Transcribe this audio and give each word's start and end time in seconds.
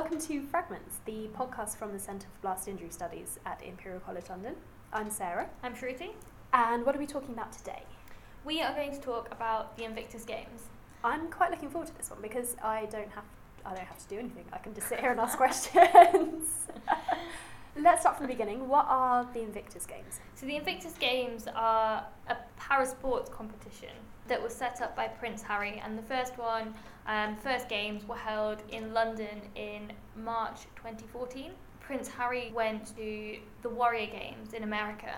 Welcome 0.00 0.18
to 0.18 0.40
Fragments, 0.46 0.96
the 1.04 1.28
podcast 1.36 1.76
from 1.76 1.92
the 1.92 1.98
Centre 1.98 2.26
for 2.32 2.40
Blast 2.40 2.68
Injury 2.68 2.88
Studies 2.88 3.38
at 3.44 3.62
Imperial 3.62 4.00
College 4.00 4.30
London. 4.30 4.54
I'm 4.94 5.10
Sarah. 5.10 5.50
I'm 5.62 5.74
Shruti. 5.74 6.12
And 6.54 6.86
what 6.86 6.96
are 6.96 6.98
we 6.98 7.06
talking 7.06 7.34
about 7.34 7.52
today? 7.52 7.82
We 8.46 8.62
are 8.62 8.74
going 8.74 8.92
to 8.92 8.98
talk 8.98 9.28
about 9.30 9.76
the 9.76 9.84
Invictus 9.84 10.24
Games. 10.24 10.62
I'm 11.04 11.28
quite 11.28 11.50
looking 11.50 11.68
forward 11.68 11.88
to 11.88 11.96
this 11.98 12.08
one 12.08 12.22
because 12.22 12.56
I 12.64 12.86
don't 12.86 13.10
have 13.10 13.24
I 13.62 13.74
don't 13.74 13.86
have 13.86 13.98
to 13.98 14.08
do 14.08 14.18
anything. 14.18 14.46
I 14.54 14.56
can 14.56 14.72
just 14.72 14.88
sit 14.88 15.00
here 15.00 15.10
and 15.10 15.20
ask 15.20 15.36
questions. 15.44 16.48
Let's 17.82 18.02
start 18.02 18.18
from 18.18 18.26
the 18.26 18.32
beginning. 18.34 18.68
What 18.68 18.84
are 18.90 19.26
the 19.32 19.40
Invictus 19.40 19.86
Games? 19.86 20.20
So 20.34 20.44
the 20.44 20.56
Invictus 20.56 20.92
Games 21.00 21.46
are 21.56 22.04
a 22.28 22.36
para 22.58 22.84
sports 22.84 23.30
competition 23.30 23.94
that 24.28 24.42
was 24.42 24.54
set 24.54 24.82
up 24.82 24.94
by 24.94 25.08
Prince 25.08 25.42
Harry, 25.42 25.80
and 25.82 25.96
the 25.96 26.02
first 26.02 26.36
one, 26.36 26.74
um, 27.06 27.36
first 27.36 27.70
games 27.70 28.06
were 28.06 28.18
held 28.18 28.62
in 28.68 28.92
London 28.92 29.40
in 29.54 29.92
March 30.14 30.66
2014. 30.76 31.52
Prince 31.80 32.06
Harry 32.06 32.52
went 32.54 32.94
to 32.96 33.38
the 33.62 33.68
Warrior 33.70 34.08
Games 34.08 34.52
in 34.52 34.62
America, 34.62 35.16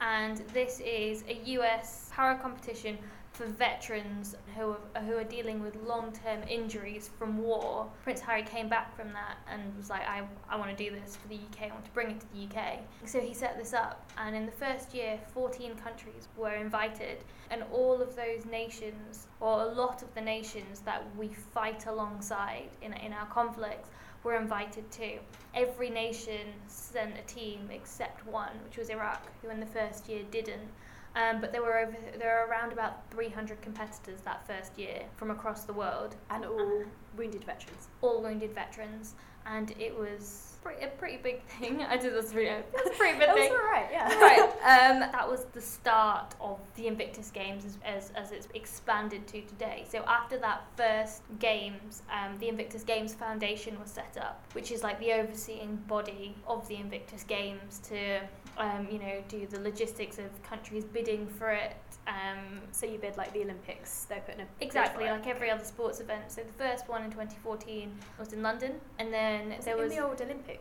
and 0.00 0.38
this 0.52 0.80
is 0.80 1.22
a 1.28 1.40
US 1.56 2.10
para 2.12 2.36
competition 2.36 2.98
for 3.32 3.46
veterans 3.46 4.36
who 4.56 4.76
are, 4.94 5.02
who 5.02 5.16
are 5.16 5.24
dealing 5.24 5.62
with 5.62 5.74
long 5.86 6.12
term 6.12 6.42
injuries 6.48 7.10
from 7.18 7.38
war. 7.38 7.88
Prince 8.04 8.20
Harry 8.20 8.42
came 8.42 8.68
back 8.68 8.94
from 8.94 9.12
that 9.12 9.38
and 9.50 9.74
was 9.76 9.88
like, 9.88 10.02
I, 10.02 10.22
I 10.48 10.56
want 10.56 10.76
to 10.76 10.76
do 10.76 10.94
this 10.94 11.16
for 11.16 11.28
the 11.28 11.36
UK, 11.36 11.70
I 11.70 11.74
want 11.74 11.84
to 11.84 11.90
bring 11.92 12.10
it 12.10 12.20
to 12.20 12.26
the 12.34 12.44
UK. 12.44 12.80
So 13.06 13.20
he 13.20 13.32
set 13.32 13.58
this 13.58 13.72
up, 13.72 14.10
and 14.18 14.36
in 14.36 14.46
the 14.46 14.52
first 14.52 14.94
year, 14.94 15.18
14 15.32 15.74
countries 15.76 16.28
were 16.36 16.54
invited, 16.54 17.18
and 17.50 17.64
all 17.72 18.00
of 18.02 18.14
those 18.14 18.44
nations, 18.44 19.26
or 19.40 19.62
a 19.62 19.66
lot 19.66 20.02
of 20.02 20.14
the 20.14 20.20
nations 20.20 20.80
that 20.80 21.04
we 21.16 21.28
fight 21.28 21.86
alongside 21.86 22.68
in, 22.82 22.92
in 22.94 23.12
our 23.12 23.26
conflicts, 23.26 23.88
were 24.24 24.36
invited 24.36 24.88
too. 24.90 25.18
Every 25.54 25.90
nation 25.90 26.46
sent 26.66 27.18
a 27.18 27.22
team 27.22 27.68
except 27.72 28.26
one, 28.26 28.52
which 28.64 28.76
was 28.76 28.88
Iraq, 28.88 29.26
who 29.40 29.48
in 29.48 29.58
the 29.58 29.66
first 29.66 30.08
year 30.08 30.22
didn't. 30.30 30.68
Um, 31.14 31.40
but 31.40 31.52
there 31.52 31.62
were 31.62 31.78
over 31.78 31.96
there 32.18 32.40
were 32.40 32.50
around 32.50 32.72
about 32.72 33.10
300 33.10 33.60
competitors 33.60 34.20
that 34.24 34.46
first 34.46 34.78
year 34.78 35.02
from 35.16 35.30
across 35.30 35.64
the 35.64 35.72
world, 35.72 36.16
and 36.30 36.44
all 36.44 36.84
wounded 37.16 37.44
veterans. 37.44 37.88
All 38.00 38.22
wounded 38.22 38.54
veterans, 38.54 39.14
and 39.44 39.72
it 39.72 39.96
was 39.96 40.51
pretty, 40.62 40.84
a 40.84 40.88
pretty 40.88 41.16
big 41.16 41.42
thing. 41.44 41.82
I 41.82 41.96
did 41.96 42.14
this 42.14 42.32
video. 42.32 42.62
That's 42.74 42.88
a 42.88 42.90
pretty 42.98 43.18
big 43.18 43.28
thing. 43.28 43.36
That's 43.36 43.52
all 43.52 43.70
right, 43.70 43.88
yeah. 43.90 44.20
right. 44.20 44.48
Um, 44.62 45.00
that 45.00 45.28
was 45.28 45.46
the 45.52 45.60
start 45.60 46.34
of 46.40 46.58
the 46.76 46.86
Invictus 46.86 47.30
Games 47.30 47.64
as, 47.64 47.78
as, 47.84 48.12
as 48.14 48.30
it's 48.30 48.48
expanded 48.54 49.26
to 49.28 49.42
today. 49.42 49.84
So 49.90 50.04
after 50.06 50.38
that 50.38 50.64
first 50.76 51.22
games, 51.40 52.02
um, 52.10 52.38
the 52.38 52.48
Invictus 52.48 52.84
Games 52.84 53.12
Foundation 53.12 53.78
was 53.80 53.90
set 53.90 54.16
up, 54.20 54.44
which 54.52 54.70
is 54.70 54.82
like 54.82 55.00
the 55.00 55.12
overseeing 55.12 55.76
body 55.88 56.36
of 56.46 56.66
the 56.68 56.76
Invictus 56.76 57.24
Games 57.24 57.80
to 57.88 58.20
um, 58.58 58.86
you 58.90 58.98
know, 58.98 59.22
do 59.28 59.46
the 59.46 59.60
logistics 59.60 60.18
of 60.18 60.42
countries 60.42 60.84
bidding 60.84 61.26
for 61.26 61.50
it. 61.50 61.76
Um, 62.06 62.60
so 62.72 62.84
you 62.84 62.98
bid 62.98 63.16
like 63.16 63.32
the 63.32 63.42
Olympics, 63.42 64.04
they're 64.04 64.20
putting 64.20 64.40
a 64.40 64.46
exactly 64.60 65.04
like 65.04 65.26
every 65.26 65.50
other 65.50 65.64
sports 65.64 66.00
event. 66.00 66.24
So 66.32 66.42
the 66.42 66.52
first 66.52 66.88
one 66.88 67.04
in 67.04 67.10
2014 67.10 67.92
was 68.18 68.32
in 68.32 68.42
London, 68.42 68.72
and 68.98 69.12
then 69.12 69.50
was 69.50 69.64
there 69.64 69.76
was 69.76 69.92
in 69.92 69.98
the 69.98 70.04
old 70.04 70.20
Olympics. 70.20 70.51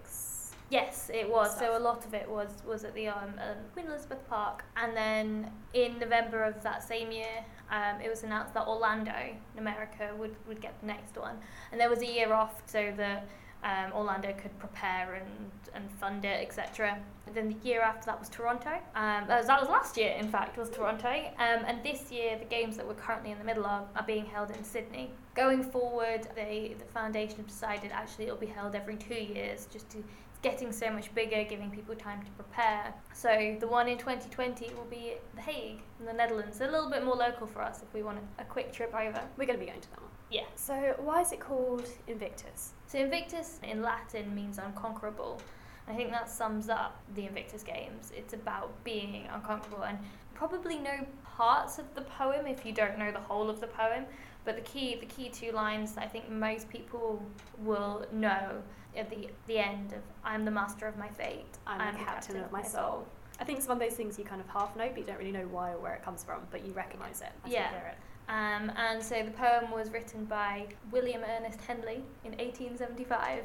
Yes, 0.70 1.12
it 1.14 1.30
was. 1.30 1.58
So 1.60 1.78
a 1.78 1.80
lot 1.80 2.06
of 2.06 2.14
it 2.14 2.30
was 2.30 2.50
was 2.66 2.86
at 2.86 2.96
the 2.96 3.10
um, 3.10 3.34
um, 3.40 3.58
Queen 3.74 3.88
Elizabeth 3.88 4.26
Park, 4.30 4.64
and 4.78 4.96
then 4.96 5.52
in 5.74 6.00
November 6.00 6.44
of 6.44 6.64
that 6.64 6.82
same 6.82 7.12
year, 7.12 7.44
um, 7.70 8.00
it 8.02 8.10
was 8.10 8.24
announced 8.24 8.54
that 8.54 8.66
Orlando, 8.66 9.12
in 9.54 9.60
America, 9.60 10.12
would 10.18 10.34
would 10.48 10.62
get 10.62 10.80
the 10.80 10.88
next 10.88 11.18
one, 11.18 11.36
and 11.72 11.82
there 11.82 11.90
was 11.90 12.02
a 12.02 12.06
year 12.06 12.32
off 12.32 12.62
so 12.66 12.94
that 12.96 13.28
um, 13.64 13.92
Orlando 13.94 14.34
could 14.34 14.58
prepare 14.60 15.16
and, 15.16 15.52
and 15.74 15.92
fund 16.00 16.26
it, 16.26 16.42
etc. 16.42 16.98
Then 17.34 17.50
the 17.50 17.68
year 17.68 17.82
after 17.82 18.08
that 18.08 18.20
was 18.20 18.30
Toronto. 18.30 18.72
Um, 18.96 19.28
that, 19.28 19.38
was, 19.38 19.48
that 19.48 19.60
was 19.60 19.70
last 19.70 19.98
year, 19.98 20.12
in 20.12 20.30
fact, 20.30 20.58
was 20.58 20.70
Toronto. 20.70 21.10
Um, 21.10 21.64
and 21.68 21.84
this 21.84 22.12
year, 22.12 22.38
the 22.38 22.46
games 22.46 22.78
that 22.78 22.88
we're 22.88 22.96
currently 22.96 23.32
in 23.32 23.38
the 23.38 23.44
middle 23.44 23.66
of 23.66 23.88
are 23.96 24.04
being 24.06 24.26
held 24.26 24.52
in 24.52 24.64
Sydney. 24.64 25.12
Going 25.34 25.64
forward, 25.64 26.28
they, 26.36 26.76
the 26.78 26.86
foundation 26.86 27.44
decided 27.48 27.92
actually 27.94 28.26
it'll 28.26 28.38
be 28.38 28.48
held 28.48 28.76
every 28.76 28.98
two 28.98 29.16
years 29.16 29.68
just 29.72 29.90
to 29.92 30.04
getting 30.42 30.72
so 30.72 30.92
much 30.92 31.14
bigger, 31.14 31.44
giving 31.44 31.70
people 31.70 31.96
time 31.96 32.22
to 32.24 32.32
prepare. 32.32 32.94
So 33.14 33.56
the 33.60 33.68
one 33.68 33.88
in 33.88 33.98
2020 33.98 34.74
will 34.74 34.86
be 34.86 35.14
The 35.36 35.42
Hague 35.42 35.82
in 36.00 36.06
the 36.06 36.14
Netherlands. 36.14 36.60
A 36.62 36.66
little 36.66 36.90
bit 36.90 37.04
more 37.04 37.16
local 37.16 37.48
for 37.48 37.62
us 37.62 37.82
if 37.82 37.94
we 37.94 38.02
want 38.02 38.18
a, 38.18 38.42
a 38.42 38.46
quick 38.46 38.74
trip 38.74 38.94
over. 38.94 39.22
We're 39.38 39.46
going 39.46 39.60
to 39.60 39.64
be 39.64 39.70
going 39.70 39.82
to 39.82 39.90
that 39.92 40.02
one. 40.02 40.10
Yeah. 40.32 40.46
So 40.56 40.96
why 41.00 41.22
is 41.22 41.32
it 41.32 41.40
called 41.40 41.88
Invictus? 42.08 42.74
So 42.88 42.98
Invictus 42.98 43.60
in 43.64 43.82
Latin 43.82 44.34
means 44.34 44.58
unconquerable. 44.58 45.42
I 45.88 45.94
think 45.94 46.12
that 46.12 46.30
sums 46.30 46.70
up 46.70 47.02
the 47.16 47.26
Invictus 47.26 47.64
Games. 47.64 48.12
It's 48.16 48.34
about 48.34 48.72
being 48.84 49.28
unconquerable 49.32 49.84
and 49.84 49.98
probably 50.34 50.80
know 50.80 51.06
parts 51.24 51.80
of 51.80 51.94
the 51.96 52.02
poem 52.02 52.48
if 52.48 52.66
you 52.66 52.72
don't 52.72 52.98
know 52.98 53.12
the 53.12 53.20
whole 53.20 53.50
of 53.50 53.60
the 53.60 53.68
poem. 53.68 54.06
But 54.44 54.56
the 54.56 54.62
key, 54.62 54.98
the 55.00 55.06
key 55.06 55.30
two 55.30 55.52
lines 55.52 55.94
that 55.94 56.04
I 56.04 56.08
think 56.08 56.30
most 56.30 56.70
people 56.70 57.22
will 57.60 58.06
know 58.12 58.62
at 58.96 59.10
the 59.10 59.30
the 59.48 59.58
end 59.58 59.94
of 59.94 60.02
"I'm 60.24 60.46
the 60.46 60.52
master 60.52 60.88
of 60.88 60.98
my 60.98 61.10
fate. 61.10 61.46
I'm, 61.68 61.80
I'm 61.80 61.94
the 61.94 62.00
captain, 62.00 62.36
captain, 62.36 62.44
of 62.44 62.52
my 62.52 62.64
soul. 62.64 62.82
soul. 62.82 63.08
I 63.40 63.44
think 63.44 63.58
it's 63.58 63.68
one 63.68 63.82
of 63.82 63.84
those 63.84 63.98
things 63.98 64.20
you 64.20 64.26
kind 64.26 64.42
of 64.42 64.48
half 64.48 64.76
know, 64.76 64.88
but 64.88 64.98
you 64.98 65.04
don't 65.04 65.18
really 65.18 65.32
know 65.32 65.48
why 65.48 65.72
or 65.72 65.80
where 65.80 65.94
it 65.94 66.04
comes 66.04 66.24
from, 66.24 66.42
but 66.52 66.66
you 66.66 66.74
recognise 66.74 67.22
it 67.22 67.32
as 67.44 67.52
yeah. 67.52 67.72
you 67.72 67.78
hear 67.78 67.88
it. 67.88 67.98
Um, 68.30 68.72
and 68.78 69.04
so 69.04 69.24
the 69.24 69.32
poem 69.32 69.72
was 69.72 69.92
written 69.92 70.26
by 70.26 70.68
William 70.92 71.22
Ernest 71.38 71.60
Henley 71.62 72.04
in 72.24 72.32
1875. 72.34 73.44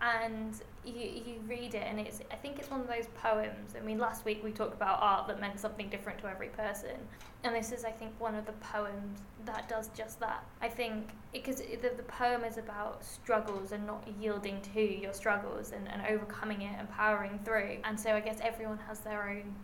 And 0.00 0.60
you, 0.84 0.92
you 0.92 1.34
read 1.48 1.74
it, 1.74 1.84
and 1.86 1.98
it's 1.98 2.20
I 2.30 2.34
think 2.36 2.58
it's 2.58 2.70
one 2.70 2.80
of 2.80 2.88
those 2.88 3.06
poems. 3.22 3.74
I 3.76 3.84
mean, 3.84 3.98
last 3.98 4.24
week 4.24 4.42
we 4.44 4.50
talked 4.50 4.74
about 4.74 4.98
art 5.00 5.28
that 5.28 5.40
meant 5.40 5.58
something 5.58 5.88
different 5.88 6.18
to 6.20 6.26
every 6.26 6.48
person, 6.48 6.96
and 7.42 7.54
this 7.54 7.72
is 7.72 7.84
I 7.84 7.90
think 7.90 8.12
one 8.18 8.34
of 8.34 8.44
the 8.44 8.52
poems 8.52 9.20
that 9.46 9.68
does 9.68 9.88
just 9.96 10.20
that. 10.20 10.44
I 10.60 10.68
think 10.68 11.08
because 11.32 11.56
the, 11.56 11.90
the 11.96 12.02
poem 12.02 12.44
is 12.44 12.58
about 12.58 13.04
struggles 13.04 13.72
and 13.72 13.86
not 13.86 14.06
yielding 14.20 14.60
to 14.74 14.80
your 14.80 15.14
struggles 15.14 15.72
and, 15.72 15.88
and 15.88 16.02
overcoming 16.06 16.62
it 16.62 16.76
and 16.78 16.90
powering 16.90 17.38
through. 17.44 17.78
And 17.84 17.98
so 17.98 18.14
I 18.14 18.20
guess 18.20 18.38
everyone 18.42 18.78
has 18.86 19.00
their 19.00 19.28
own 19.28 19.54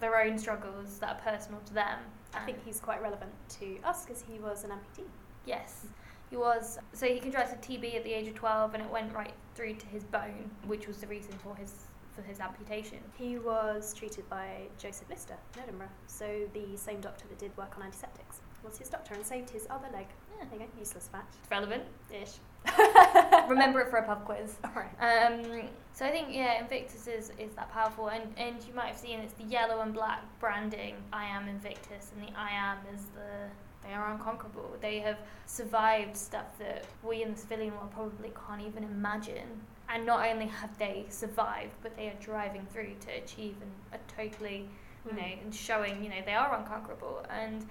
their 0.00 0.20
own 0.20 0.38
struggles 0.38 0.98
that 0.98 1.10
are 1.16 1.32
personal 1.32 1.60
to 1.66 1.74
them. 1.74 1.98
I 2.34 2.40
think 2.40 2.58
he's 2.64 2.80
quite 2.80 3.00
relevant 3.00 3.32
to 3.60 3.78
us 3.84 4.04
because 4.04 4.22
he 4.22 4.38
was 4.38 4.64
an 4.64 4.70
amputee. 4.70 5.06
Yes, 5.46 5.86
he 6.30 6.36
was. 6.36 6.78
So 6.92 7.06
he 7.06 7.20
contracted 7.20 7.62
TB 7.62 7.96
at 7.96 8.04
the 8.04 8.12
age 8.12 8.28
of 8.28 8.34
12 8.34 8.74
and 8.74 8.82
it 8.82 8.90
went 8.90 9.12
right 9.14 9.34
through 9.54 9.74
to 9.74 9.86
his 9.86 10.04
bone, 10.04 10.50
which 10.66 10.86
was 10.86 10.98
the 10.98 11.06
reason 11.06 11.32
for 11.42 11.54
his 11.54 11.72
for 12.12 12.22
his 12.22 12.40
amputation. 12.40 12.98
He 13.18 13.38
was 13.38 13.92
treated 13.92 14.28
by 14.30 14.68
Joseph 14.78 15.08
Lister 15.10 15.36
in 15.54 15.62
Edinburgh, 15.62 15.90
so 16.06 16.48
the 16.54 16.76
same 16.76 17.00
doctor 17.00 17.26
that 17.28 17.38
did 17.38 17.54
work 17.58 17.76
on 17.76 17.84
antiseptics 17.84 18.40
was 18.64 18.78
his 18.78 18.88
doctor 18.88 19.14
and 19.14 19.24
saved 19.24 19.50
his 19.50 19.66
other 19.70 19.88
leg. 19.92 20.06
Yeah, 20.38 20.44
there 20.50 20.60
you 20.60 20.66
go, 20.66 20.78
useless 20.78 21.08
fact. 21.08 21.36
Relevant. 21.50 21.84
Ish. 22.10 22.34
Remember 23.48 23.80
it 23.80 23.90
for 23.90 23.98
a 23.98 24.02
pub 24.02 24.24
quiz. 24.24 24.56
Alright. 24.64 24.90
Um, 25.00 25.68
so 25.92 26.04
I 26.04 26.10
think 26.10 26.28
yeah, 26.30 26.60
Invictus 26.60 27.06
is, 27.06 27.30
is 27.38 27.54
that 27.54 27.70
powerful, 27.70 28.08
and 28.08 28.24
and 28.36 28.56
you 28.66 28.74
might 28.74 28.88
have 28.88 28.98
seen 28.98 29.20
it's 29.20 29.34
the 29.34 29.44
yellow 29.44 29.82
and 29.82 29.94
black 29.94 30.22
branding. 30.40 30.96
I 31.12 31.26
am 31.26 31.48
Invictus, 31.48 32.12
and 32.16 32.26
the 32.26 32.38
I 32.38 32.50
am 32.50 32.78
is 32.94 33.02
the 33.14 33.48
they 33.86 33.94
are 33.94 34.12
unconquerable. 34.12 34.76
They 34.80 34.98
have 35.00 35.18
survived 35.46 36.16
stuff 36.16 36.58
that 36.58 36.84
we 37.02 37.22
in 37.22 37.32
the 37.32 37.38
civilian 37.38 37.74
world 37.74 37.90
probably 37.92 38.32
can't 38.46 38.62
even 38.62 38.84
imagine. 38.84 39.48
And 39.88 40.04
not 40.04 40.28
only 40.28 40.46
have 40.46 40.76
they 40.78 41.06
survived, 41.08 41.72
but 41.82 41.96
they 41.96 42.08
are 42.08 42.18
driving 42.20 42.66
through 42.72 42.94
to 43.06 43.12
achieve 43.22 43.54
an, 43.62 43.70
a 43.92 43.98
totally, 44.20 44.68
you 45.04 45.12
mm. 45.12 45.16
know, 45.16 45.42
and 45.42 45.54
showing, 45.54 46.02
you 46.02 46.10
know, 46.10 46.22
they 46.24 46.34
are 46.34 46.58
unconquerable. 46.58 47.24
And 47.30 47.66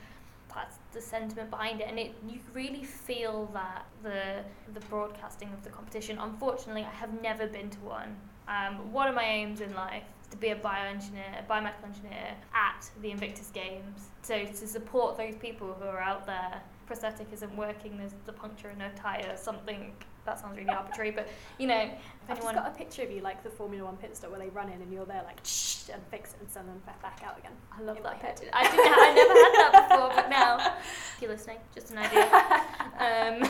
that's 0.56 0.78
the 0.94 1.01
sentiment 1.01 1.50
behind 1.50 1.81
it, 1.81 1.88
and 1.89 2.00
it 2.00 2.16
you 2.28 2.39
really 2.54 2.84
feel 2.84 3.50
that 3.54 3.86
the 4.01 4.44
the 4.74 4.80
broadcasting 4.88 5.51
of 5.51 5.62
the 5.63 5.69
competition. 5.69 6.18
Unfortunately, 6.18 6.84
I 6.84 6.95
have 6.95 7.22
never 7.22 7.45
been 7.45 7.69
to 7.69 7.80
one. 7.80 8.16
Um, 8.48 8.94
one 8.94 9.10
of 9.10 9.16
my 9.16 9.24
aims 9.24 9.60
in 9.60 9.74
life 9.75 10.04
to 10.36 10.42
be 10.42 10.50
a 10.50 10.56
bioengineer, 10.56 11.40
a 11.40 11.44
biomedical 11.50 11.86
engineer 11.86 12.36
at 12.54 12.90
the 13.02 13.12
Invictus 13.12 13.50
Games. 13.54 14.10
So 14.22 14.46
to 14.46 14.68
support 14.68 15.18
those 15.18 15.36
people 15.36 15.76
who 15.80 15.88
are 15.88 16.00
out 16.00 16.26
there, 16.26 16.62
prosthetic 16.86 17.28
isn't 17.34 17.56
working. 17.56 17.98
There's 17.98 18.14
the 18.26 18.34
puncture 18.34 18.70
in 18.70 18.82
a 18.82 18.92
tire, 18.94 19.36
something 19.38 19.94
that 20.26 20.40
sounds 20.40 20.58
really 20.58 20.70
arbitrary, 20.70 21.12
but 21.12 21.28
you 21.60 21.68
know, 21.68 21.90
I've 22.28 22.42
just 22.42 22.54
got 22.54 22.68
a 22.68 22.72
picture 22.72 23.04
of 23.04 23.12
you 23.12 23.22
like 23.22 23.44
the 23.44 23.50
Formula 23.50 23.86
One 23.86 23.96
pit 23.98 24.18
stop 24.18 24.32
where 24.32 24.40
they 24.40 24.50
run 24.50 24.70
in 24.70 24.82
and 24.82 24.92
you're 24.92 25.06
there 25.06 25.22
like 25.24 25.40
shh 25.44 25.90
and 25.94 26.02
fix 26.10 26.34
it 26.34 26.40
and 26.42 26.50
send 26.50 26.68
them 26.68 26.82
back 26.86 27.22
out 27.24 27.38
again. 27.38 27.52
I 27.78 27.82
love 27.82 28.02
that 28.02 28.20
picture. 28.20 28.50
I 28.52 28.64
didn't. 28.64 28.94
I 28.98 29.14
never 29.14 29.34
had 29.34 29.72
that 29.72 29.90
before, 29.90 30.12
but 30.16 30.30
now 30.30 30.74
if 31.16 31.22
you're 31.22 31.30
listening, 31.30 31.58
just 31.76 31.92
an 31.92 32.00
idea. 32.00 32.24
um, 32.98 33.42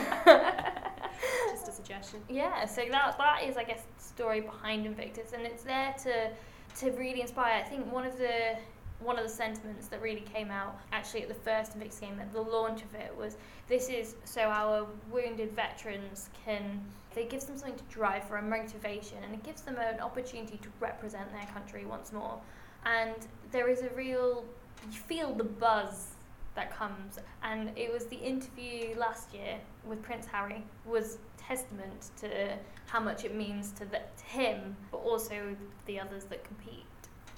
just 1.50 1.68
a 1.68 1.72
suggestion. 1.72 2.20
Yeah. 2.28 2.66
So 2.66 2.82
that 2.90 3.16
that 3.16 3.42
is, 3.44 3.56
I 3.56 3.64
guess, 3.64 3.82
the 3.96 4.04
story 4.04 4.40
behind 4.40 4.84
Invictus, 4.84 5.32
and 5.32 5.46
it's 5.46 5.62
there 5.62 5.94
to 6.02 6.30
to 6.80 6.90
really 6.92 7.20
inspire. 7.20 7.62
I 7.64 7.68
think 7.68 7.90
one 7.92 8.06
of 8.06 8.18
the 8.18 8.56
one 9.00 9.18
of 9.18 9.24
the 9.24 9.30
sentiments 9.30 9.88
that 9.88 10.00
really 10.00 10.22
came 10.22 10.50
out 10.50 10.78
actually 10.90 11.22
at 11.22 11.28
the 11.28 11.34
first 11.34 11.74
Invictus 11.74 11.98
game, 11.98 12.18
at 12.18 12.32
the 12.32 12.40
launch 12.40 12.82
of 12.82 12.94
it, 12.94 13.14
was 13.16 13.36
this 13.68 13.90
is 13.90 14.14
so 14.24 14.42
our 14.42 14.86
wounded 15.10 15.52
veterans 15.52 16.30
can 16.44 16.80
It 17.16 17.30
gives 17.30 17.46
them 17.46 17.56
something 17.56 17.78
to 17.78 17.84
drive 17.84 18.24
for 18.24 18.36
a 18.36 18.42
motivation, 18.42 19.18
and 19.24 19.32
it 19.32 19.42
gives 19.42 19.62
them 19.62 19.76
an 19.78 20.00
opportunity 20.00 20.58
to 20.58 20.68
represent 20.80 21.32
their 21.32 21.46
country 21.46 21.86
once 21.86 22.12
more. 22.12 22.38
And 22.84 23.16
there 23.50 23.68
is 23.68 23.80
a 23.82 23.88
real, 23.90 24.44
you 24.90 24.98
feel 24.98 25.32
the 25.32 25.44
buzz 25.44 26.15
that 26.56 26.76
comes. 26.76 27.18
And 27.42 27.70
it 27.76 27.92
was 27.92 28.06
the 28.06 28.16
interview 28.16 28.96
last 28.98 29.32
year 29.32 29.58
with 29.86 30.02
Prince 30.02 30.26
Harry 30.26 30.64
was 30.84 31.18
testament 31.36 32.10
to 32.20 32.56
how 32.86 33.00
much 33.00 33.24
it 33.24 33.34
means 33.34 33.70
to, 33.72 33.84
the, 33.84 34.00
to 34.16 34.24
him, 34.24 34.76
but 34.90 34.98
also 34.98 35.56
the 35.86 36.00
others 36.00 36.24
that 36.24 36.42
compete. 36.44 36.84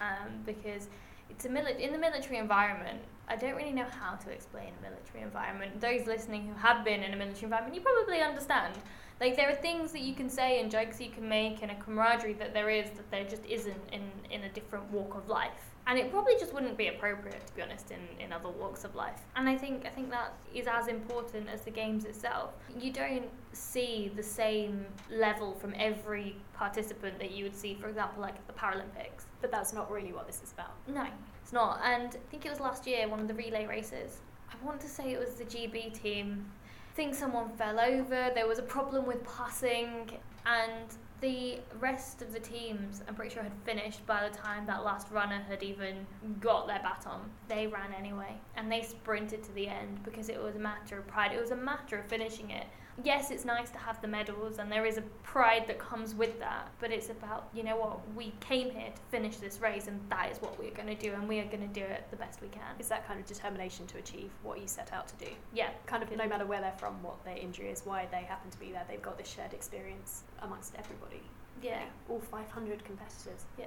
Um, 0.01 0.43
because 0.47 0.89
it's 1.29 1.45
a 1.45 1.49
mili- 1.49 1.79
in 1.79 1.93
the 1.93 1.99
military 1.99 2.39
environment. 2.39 3.01
I 3.29 3.37
don't 3.37 3.57
really 3.57 3.73
know 3.73 3.87
how 4.01 4.15
to 4.15 4.31
explain 4.31 4.73
a 4.79 4.83
military 4.83 5.23
environment. 5.23 5.81
Those 5.81 6.07
listening 6.07 6.47
who 6.47 6.55
have 6.55 6.85
been 6.85 7.03
in 7.03 7.13
a 7.13 7.17
military 7.17 7.45
environment, 7.45 7.75
you 7.75 7.83
probably 7.83 8.23
understand. 8.23 8.75
Like 9.21 9.37
there 9.37 9.51
are 9.51 9.55
things 9.55 9.93
that 9.93 10.01
you 10.01 10.15
can 10.15 10.31
say 10.31 10.61
and 10.61 10.71
jokes 10.71 11.01
you 11.01 11.11
can 11.11 11.29
make 11.29 11.61
and 11.63 11.71
a 11.73 11.75
camaraderie 11.75 12.35
that 12.35 12.55
there 12.55 12.71
is 12.71 12.89
that 12.91 13.11
there 13.11 13.25
just 13.25 13.45
isn't 13.45 13.83
in, 13.93 14.03
in 14.31 14.45
a 14.45 14.49
different 14.51 14.91
walk 14.93 15.17
of 15.17 15.29
life 15.29 15.68
and 15.89 15.99
it 15.99 16.11
probably 16.11 16.35
just 16.39 16.53
wouldn't 16.53 16.77
be 16.77 16.89
appropriate 16.89 17.45
to 17.47 17.53
be 17.55 17.63
honest 17.63 17.91
in, 17.91 17.99
in 18.23 18.31
other 18.31 18.51
walks 18.51 18.85
of 18.85 18.95
life. 18.95 19.21
And 19.35 19.49
i 19.49 19.57
think 19.57 19.87
i 19.87 19.89
think 19.89 20.11
that 20.11 20.35
is 20.55 20.67
as 20.67 20.87
important 20.87 21.49
as 21.49 21.63
the 21.63 21.71
games 21.71 22.05
itself. 22.05 22.53
You 22.79 22.93
don't 22.93 23.29
see 23.53 24.13
the 24.15 24.23
same 24.23 24.87
level 25.11 25.55
from 25.55 25.75
every 25.79 26.37
participant 26.53 27.19
that 27.19 27.33
you 27.33 27.43
would 27.45 27.57
see 27.57 27.75
for 27.75 27.89
example 27.89 28.21
like 28.21 28.35
at 28.35 28.47
the 28.47 28.53
paralympics. 28.53 29.25
But 29.41 29.51
that's 29.51 29.73
not 29.73 29.91
really 29.91 30.13
what 30.13 30.27
this 30.27 30.43
is 30.43 30.53
about. 30.53 30.75
No 30.87 31.07
it's 31.43 31.53
not. 31.53 31.81
And 31.83 32.09
i 32.15 32.31
think 32.31 32.45
it 32.45 32.51
was 32.51 32.61
last 32.61 32.87
year 32.87 33.09
one 33.09 33.21
of 33.21 33.29
the 33.29 33.35
relay 33.35 33.67
races. 33.67 34.19
I 34.51 34.65
want 34.65 34.81
to 34.81 34.89
say 34.89 35.13
it 35.13 35.19
was 35.19 35.35
the 35.35 35.45
gb 35.45 36.01
team. 36.01 36.45
I 36.93 36.95
think 36.95 37.15
someone 37.15 37.49
fell 37.51 37.81
over. 37.81 38.31
There 38.35 38.47
was 38.47 38.59
a 38.59 38.69
problem 38.77 39.07
with 39.07 39.25
passing. 39.25 40.11
And 40.45 40.89
the 41.21 41.59
rest 41.81 42.23
of 42.23 42.33
the 42.33 42.41
teams, 42.41 43.03
I'm 43.09 43.15
pretty 43.15 43.35
sure, 43.35 43.43
had 43.43 43.53
finished 43.65 44.07
by 44.07 44.29
the 44.29 44.37
time 44.37 44.67
that 44.67 44.85
last 44.85 45.11
runner 45.11 45.43
had 45.49 45.63
even 45.63 46.07
got 46.41 46.67
their 46.67 46.81
baton. 46.81 47.21
They 47.49 47.67
ran 47.67 47.93
anyway, 47.97 48.37
and 48.57 48.71
they 48.71 48.83
sprinted 48.83 49.43
to 49.45 49.53
the 49.53 49.69
end 49.69 50.03
because 50.05 50.29
it 50.29 50.41
was 50.41 50.57
a 50.57 50.61
matter 50.61 50.99
of 50.99 51.07
pride. 51.07 51.33
It 51.33 51.41
was 51.41 51.51
a 51.51 51.57
matter 51.57 51.99
of 51.99 52.07
finishing 52.07 52.51
it. 52.51 52.67
Yes, 53.05 53.31
it's 53.31 53.45
nice 53.45 53.71
to 53.71 53.79
have 53.79 54.01
the 54.03 54.09
medals, 54.09 54.59
and 54.59 54.73
there 54.73 54.85
is 54.85 54.99
a 54.99 55.03
pride 55.23 55.67
that 55.69 55.79
comes 55.79 56.17
with 56.17 56.41
that, 56.41 56.69
but 56.81 56.91
it's 56.91 57.11
about, 57.11 57.49
you 57.55 57.63
know 57.63 57.77
what, 57.77 58.01
we 58.17 58.33
came 58.41 58.71
here 58.71 58.91
to 58.93 59.01
finish 59.11 59.37
this 59.37 59.61
race, 59.61 59.87
and 59.87 60.01
that 60.11 60.33
is 60.33 60.39
what 60.39 60.59
we're 60.59 60.73
going 60.73 60.89
to 60.89 60.97
do, 60.97 61.13
and 61.13 61.29
we 61.29 61.39
are 61.39 61.45
going 61.45 61.61
to 61.61 61.73
do 61.73 61.85
it 61.85 62.09
the 62.11 62.17
best 62.17 62.43
we 62.43 62.49
can. 62.49 62.75
It's 62.81 62.89
that 62.89 63.07
kind 63.07 63.21
of 63.21 63.27
determination 63.27 63.87
to 63.87 63.99
achieve 63.99 64.31
what 64.43 64.61
you 64.61 64.67
set 64.67 64.93
out 64.93 65.07
to 65.09 65.25
do. 65.25 65.31
Yeah. 65.55 65.71
Kind 65.87 66.03
of 66.03 66.11
no 66.11 66.27
matter 66.27 66.45
where 66.45 66.61
they're 66.61 66.73
from, 66.73 67.01
what 67.03 67.25
their 67.25 67.37
injury 67.37 67.69
is, 67.69 67.83
why 67.85 68.09
they 68.11 68.23
happen 68.23 68.51
to 68.51 68.59
be 68.59 68.73
there, 68.73 68.85
they've 68.89 69.03
got 69.03 69.17
this 69.17 69.29
shared 69.29 69.53
experience 69.53 70.25
amongst 70.43 70.75
everybody. 70.77 71.23
Yeah. 71.63 71.83
All 72.09 72.21
500 72.21 72.85
competitors. 72.85 73.45
Yeah. 73.57 73.67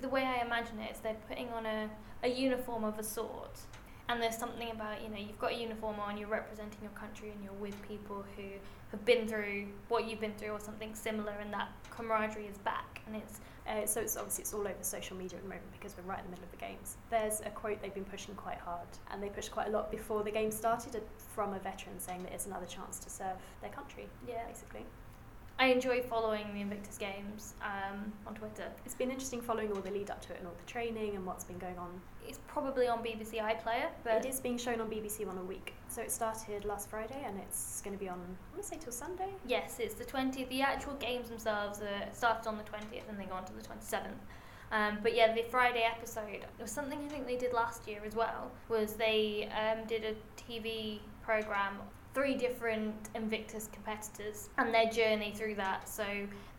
The 0.00 0.08
way 0.08 0.22
I 0.22 0.44
imagine 0.44 0.78
it 0.78 0.92
is 0.92 0.98
they're 0.98 1.16
putting 1.28 1.48
on 1.50 1.66
a, 1.66 1.90
a 2.22 2.28
uniform 2.28 2.84
of 2.84 3.00
a 3.00 3.02
sort. 3.02 3.58
And 4.08 4.22
there's 4.22 4.36
something 4.36 4.70
about, 4.70 5.02
you 5.02 5.08
know, 5.08 5.16
you've 5.16 5.38
got 5.38 5.52
a 5.52 5.56
uniform 5.56 5.98
on, 5.98 6.18
you're 6.18 6.28
representing 6.28 6.78
your 6.82 6.90
country 6.90 7.30
and 7.30 7.42
you're 7.42 7.54
with 7.54 7.80
people 7.88 8.24
who 8.36 8.42
have 8.90 9.04
been 9.04 9.26
through 9.26 9.66
what 9.88 10.06
you've 10.06 10.20
been 10.20 10.34
through 10.34 10.50
or 10.50 10.60
something 10.60 10.94
similar 10.94 11.32
and 11.40 11.52
that 11.52 11.68
camaraderie 11.90 12.46
is 12.46 12.58
back 12.58 13.00
and 13.06 13.16
it's 13.16 13.40
uh, 13.66 13.86
so 13.86 14.00
it's 14.00 14.16
obviously 14.16 14.42
it's 14.42 14.52
all 14.52 14.60
over 14.60 14.74
social 14.82 15.16
media 15.16 15.38
at 15.38 15.42
the 15.42 15.48
moment 15.48 15.72
because 15.72 15.96
we're 15.96 16.08
right 16.08 16.18
in 16.18 16.24
the 16.26 16.30
middle 16.30 16.44
of 16.44 16.50
the 16.50 16.56
games. 16.58 16.96
There's 17.10 17.40
a 17.40 17.50
quote 17.50 17.80
they've 17.80 17.94
been 17.94 18.04
pushing 18.04 18.34
quite 18.34 18.58
hard, 18.58 18.86
and 19.10 19.22
they 19.22 19.30
pushed 19.30 19.50
quite 19.50 19.68
a 19.68 19.70
lot 19.70 19.90
before 19.90 20.22
the 20.22 20.30
game 20.30 20.50
started 20.50 21.00
from 21.34 21.54
a 21.54 21.58
veteran 21.58 21.98
saying 21.98 22.24
that 22.24 22.32
it's 22.32 22.46
another 22.46 22.66
chance 22.66 22.98
to 22.98 23.10
serve 23.10 23.36
their 23.62 23.70
country. 23.70 24.06
Yeah. 24.28 24.46
basically. 24.46 24.84
I 25.58 25.66
enjoy 25.66 26.02
following 26.02 26.52
the 26.52 26.60
Invictus 26.60 26.98
Games 26.98 27.54
um, 27.62 28.12
on 28.26 28.34
Twitter. 28.34 28.64
It's 28.84 28.94
been 28.94 29.10
interesting 29.10 29.40
following 29.40 29.70
all 29.72 29.80
the 29.80 29.90
lead 29.90 30.10
up 30.10 30.20
to 30.26 30.32
it 30.32 30.40
and 30.40 30.48
all 30.48 30.54
the 30.58 30.70
training 30.70 31.14
and 31.14 31.24
what's 31.24 31.44
been 31.44 31.58
going 31.58 31.78
on. 31.78 32.00
It's 32.26 32.40
probably 32.46 32.88
on 32.88 32.98
BBC 32.98 33.34
iPlayer, 33.34 33.88
but 34.02 34.24
it 34.24 34.28
is 34.28 34.40
being 34.40 34.58
shown 34.58 34.80
on 34.80 34.88
BBC 34.88 35.26
One 35.26 35.38
a 35.38 35.44
week. 35.44 35.74
So 35.88 36.02
it 36.02 36.10
started 36.10 36.64
last 36.64 36.88
Friday 36.88 37.22
and 37.26 37.38
it's 37.38 37.80
going 37.82 37.96
to 37.96 38.00
be 38.00 38.08
on, 38.08 38.18
I 38.18 38.54
want 38.54 38.62
to 38.62 38.68
say 38.68 38.78
till 38.80 38.92
Sunday. 38.92 39.28
Yes, 39.46 39.76
it's 39.78 39.94
the 39.94 40.04
20th. 40.04 40.48
The 40.48 40.62
actual 40.62 40.94
games 40.94 41.28
themselves 41.28 41.80
uh, 41.80 42.10
started 42.12 42.48
on 42.48 42.56
the 42.56 42.64
20th 42.64 43.08
and 43.08 43.18
they 43.18 43.24
go 43.24 43.34
on 43.34 43.44
to 43.44 43.52
the 43.52 43.62
27th. 43.62 44.18
Um, 44.72 44.98
but 45.02 45.14
yeah, 45.14 45.32
the 45.34 45.42
Friday 45.42 45.84
episode 45.84 46.44
was 46.60 46.70
something 46.70 46.98
I 47.04 47.08
think 47.08 47.26
they 47.26 47.36
did 47.36 47.52
last 47.52 47.86
year 47.86 48.00
as 48.04 48.16
well. 48.16 48.50
Was 48.68 48.94
they 48.94 49.48
um, 49.52 49.86
did 49.86 50.04
a 50.04 50.14
TV 50.40 50.98
program 51.22 51.78
three 52.14 52.34
different 52.34 52.94
Invictus 53.14 53.68
competitors 53.72 54.48
and 54.56 54.72
their 54.72 54.86
journey 54.86 55.32
through 55.36 55.56
that. 55.56 55.88
So 55.88 56.06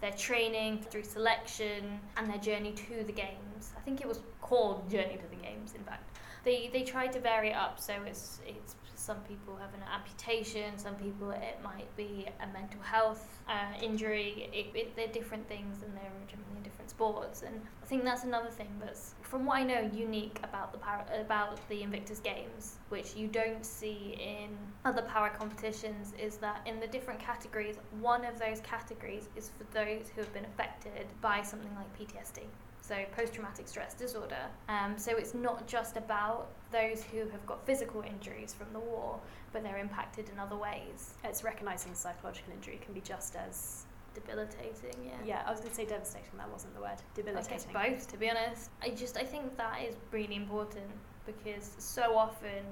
their 0.02 0.12
training 0.12 0.86
through 0.90 1.04
selection 1.04 2.00
and 2.18 2.30
their 2.30 2.38
journey 2.38 2.74
to 2.74 3.04
the 3.06 3.13
games. 3.13 3.74
I 3.75 3.80
think 3.81 4.02
it 4.02 4.07
was 4.07 4.19
called 4.42 4.90
Journey 4.90 5.18
to 5.18 5.30
the 5.30 5.42
Games, 5.42 5.74
in 5.74 5.84
fact. 5.84 6.18
They 6.44 6.69
they 6.72 6.84
tried 6.84 7.12
to 7.13 7.19
vary 7.19 7.50
it 7.50 7.56
up 7.56 7.80
so 7.80 7.94
it's 8.06 8.40
it's 8.46 8.75
some 9.06 9.19
people 9.30 9.56
have 9.56 9.72
an 9.75 9.84
amputation, 9.94 10.78
some 10.78 10.96
people 10.96 11.30
it 11.30 11.60
might 11.63 11.96
be 11.96 12.25
a 12.42 12.48
mental 12.48 12.81
health 12.81 13.28
uh, 13.48 13.80
injury. 13.80 14.50
It, 14.52 14.75
it, 14.75 14.96
they're 14.96 15.07
different 15.07 15.48
things 15.48 15.84
and 15.84 15.94
they're 15.96 16.12
generally 16.28 16.62
different 16.63 16.90
sports. 16.90 17.44
And 17.44 17.62
I 17.84 17.86
think 17.86 18.04
that's 18.04 18.24
another 18.24 18.50
thing 18.50 18.69
that's, 18.84 19.13
from 19.22 19.46
what 19.46 19.57
I 19.57 19.63
know, 19.63 19.90
unique 19.94 20.40
about 20.42 20.72
the 20.72 20.80
para, 20.80 21.06
about 21.22 21.60
the 21.69 21.84
Invictus 21.84 22.19
Games, 22.19 22.78
which 22.90 23.16
you 23.16 23.28
don't 23.28 23.63
see 23.63 24.18
in 24.19 24.57
other 24.86 25.04
para 25.04 25.30
competitions, 25.38 26.13
is 26.19 26.38
that 26.38 26.62
in 26.66 26.80
the 26.80 26.88
different 26.88 27.19
categories, 27.19 27.75
one 28.01 28.25
of 28.25 28.40
those 28.40 28.60
categories 28.62 29.30
is 29.36 29.51
for 29.56 29.66
those 29.72 30.10
who 30.16 30.22
have 30.22 30.34
been 30.34 30.46
affected 30.46 31.06
by 31.22 31.44
something 31.44 31.72
like 31.75 31.88
PTSD 32.00 32.42
so 32.88 32.96
post 33.16 33.34
traumatic 33.34 33.68
stress 33.68 33.94
disorder. 33.94 34.46
Um, 34.70 34.98
so 34.98 35.16
it's 35.18 35.34
not 35.34 35.68
just 35.68 35.98
about 35.98 36.50
those 36.72 37.04
who 37.04 37.20
have 37.30 37.46
got 37.46 37.66
physical 37.66 38.02
injuries 38.04 38.54
from 38.54 38.68
the 38.74 38.80
war, 38.80 39.20
but 39.52 39.64
they're 39.64 39.78
impacted 39.78 40.30
in 40.30 40.40
other 40.40 40.56
ways. 40.56 41.16
It's 41.24 41.44
recognizing 41.44 41.94
psychological 41.96 42.54
injury 42.54 42.80
can 42.84 42.94
be 42.94 43.02
just 43.02 43.36
as 43.36 43.86
debilitating. 44.14 44.96
Yeah. 45.04 45.12
Yeah, 45.26 45.44
I 45.46 45.52
was 45.52 45.60
going 45.60 45.72
to 45.72 45.76
say 45.76 45.86
devastating. 45.86 46.38
That 46.38 46.52
wasn't 46.52 46.76
the 46.76 46.82
word. 46.82 46.98
Debilitating. 47.16 47.76
I 47.76 47.90
both, 47.90 48.08
to 48.12 48.18
be 48.18 48.30
honest. 48.30 48.70
I 48.82 48.89
just 48.89 49.18
I 49.18 49.24
think 49.24 49.58
that 49.58 49.82
is 49.88 49.96
really 50.12 50.36
important 50.36 50.89
because 51.25 51.72
so 51.80 52.15
often 52.15 52.63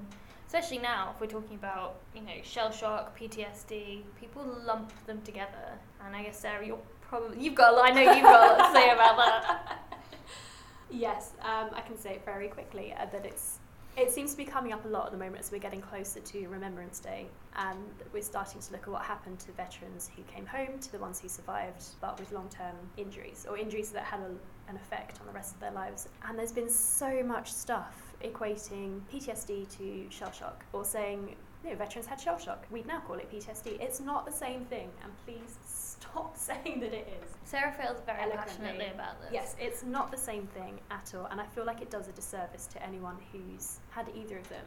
especially 0.46 0.78
now 0.78 1.10
if 1.12 1.20
we're 1.20 1.26
talking 1.26 1.56
about 1.56 1.96
you 2.14 2.20
know 2.20 2.32
shell 2.42 2.70
shock 2.70 3.18
ptsd 3.18 4.02
people 4.20 4.44
lump 4.64 4.92
them 5.06 5.20
together 5.22 5.72
and 6.04 6.14
i 6.14 6.22
guess 6.22 6.38
sarah 6.38 6.64
you're 6.64 6.78
probably 7.00 7.42
you've 7.42 7.54
got 7.54 7.72
a 7.72 7.76
lot 7.76 7.86
i 7.86 7.90
know 7.90 8.12
you've 8.12 8.22
got 8.22 8.44
a 8.44 8.62
lot 8.62 8.68
to 8.68 8.78
say 8.78 8.90
about 8.90 9.16
that 9.16 9.78
Yes, 10.94 11.32
um, 11.42 11.70
I 11.74 11.80
can 11.80 11.98
say 11.98 12.14
it 12.14 12.24
very 12.24 12.46
quickly 12.46 12.94
uh, 12.94 13.06
that 13.06 13.26
it's 13.26 13.58
it 13.96 14.10
seems 14.10 14.32
to 14.32 14.36
be 14.36 14.44
coming 14.44 14.72
up 14.72 14.84
a 14.84 14.88
lot 14.88 15.06
at 15.06 15.12
the 15.12 15.18
moment 15.18 15.38
as 15.38 15.52
we're 15.52 15.60
getting 15.60 15.80
closer 15.80 16.18
to 16.18 16.48
Remembrance 16.48 16.98
Day, 16.98 17.26
and 17.54 17.78
we're 18.12 18.22
starting 18.22 18.60
to 18.60 18.72
look 18.72 18.82
at 18.82 18.88
what 18.88 19.02
happened 19.02 19.38
to 19.40 19.52
veterans 19.52 20.10
who 20.16 20.22
came 20.24 20.46
home, 20.46 20.80
to 20.80 20.92
the 20.92 20.98
ones 20.98 21.20
who 21.20 21.28
survived 21.28 21.84
but 22.00 22.18
with 22.18 22.32
long 22.32 22.48
term 22.48 22.74
injuries 22.96 23.46
or 23.48 23.56
injuries 23.56 23.90
that 23.90 24.04
had 24.04 24.20
a, 24.20 24.70
an 24.70 24.76
effect 24.76 25.20
on 25.20 25.26
the 25.26 25.32
rest 25.32 25.54
of 25.54 25.60
their 25.60 25.70
lives. 25.72 26.08
And 26.28 26.38
there's 26.38 26.52
been 26.52 26.70
so 26.70 27.22
much 27.22 27.52
stuff 27.52 28.14
equating 28.22 29.00
PTSD 29.12 29.76
to 29.78 30.06
shell 30.10 30.32
shock 30.32 30.64
or 30.72 30.84
saying 30.84 31.36
you 31.64 31.70
know, 31.70 31.76
veterans 31.76 32.06
had 32.06 32.20
shell 32.20 32.38
shock. 32.38 32.66
We'd 32.70 32.86
now 32.86 33.00
call 33.00 33.16
it 33.16 33.30
PTSD. 33.32 33.80
It's 33.80 34.00
not 34.00 34.26
the 34.26 34.32
same 34.32 34.64
thing, 34.66 34.90
and 35.02 35.12
please 35.24 35.56
stop 35.66 36.36
saying 36.36 36.80
that 36.80 36.92
it 36.92 37.08
is. 37.22 37.30
Sarah 37.44 37.72
feels 37.72 38.00
very 38.04 38.30
passionately 38.30 38.88
about 38.94 39.20
this. 39.20 39.30
Yes, 39.32 39.56
it's 39.58 39.82
not 39.82 40.10
the 40.10 40.18
same 40.18 40.46
thing 40.48 40.78
at 40.90 41.12
all, 41.16 41.26
and 41.26 41.40
I 41.40 41.46
feel 41.46 41.64
like 41.64 41.80
it 41.80 41.90
does 41.90 42.08
a 42.08 42.12
disservice 42.12 42.66
to 42.68 42.82
anyone 42.82 43.16
who's 43.32 43.78
had 43.90 44.10
either 44.14 44.38
of 44.38 44.48
them 44.48 44.64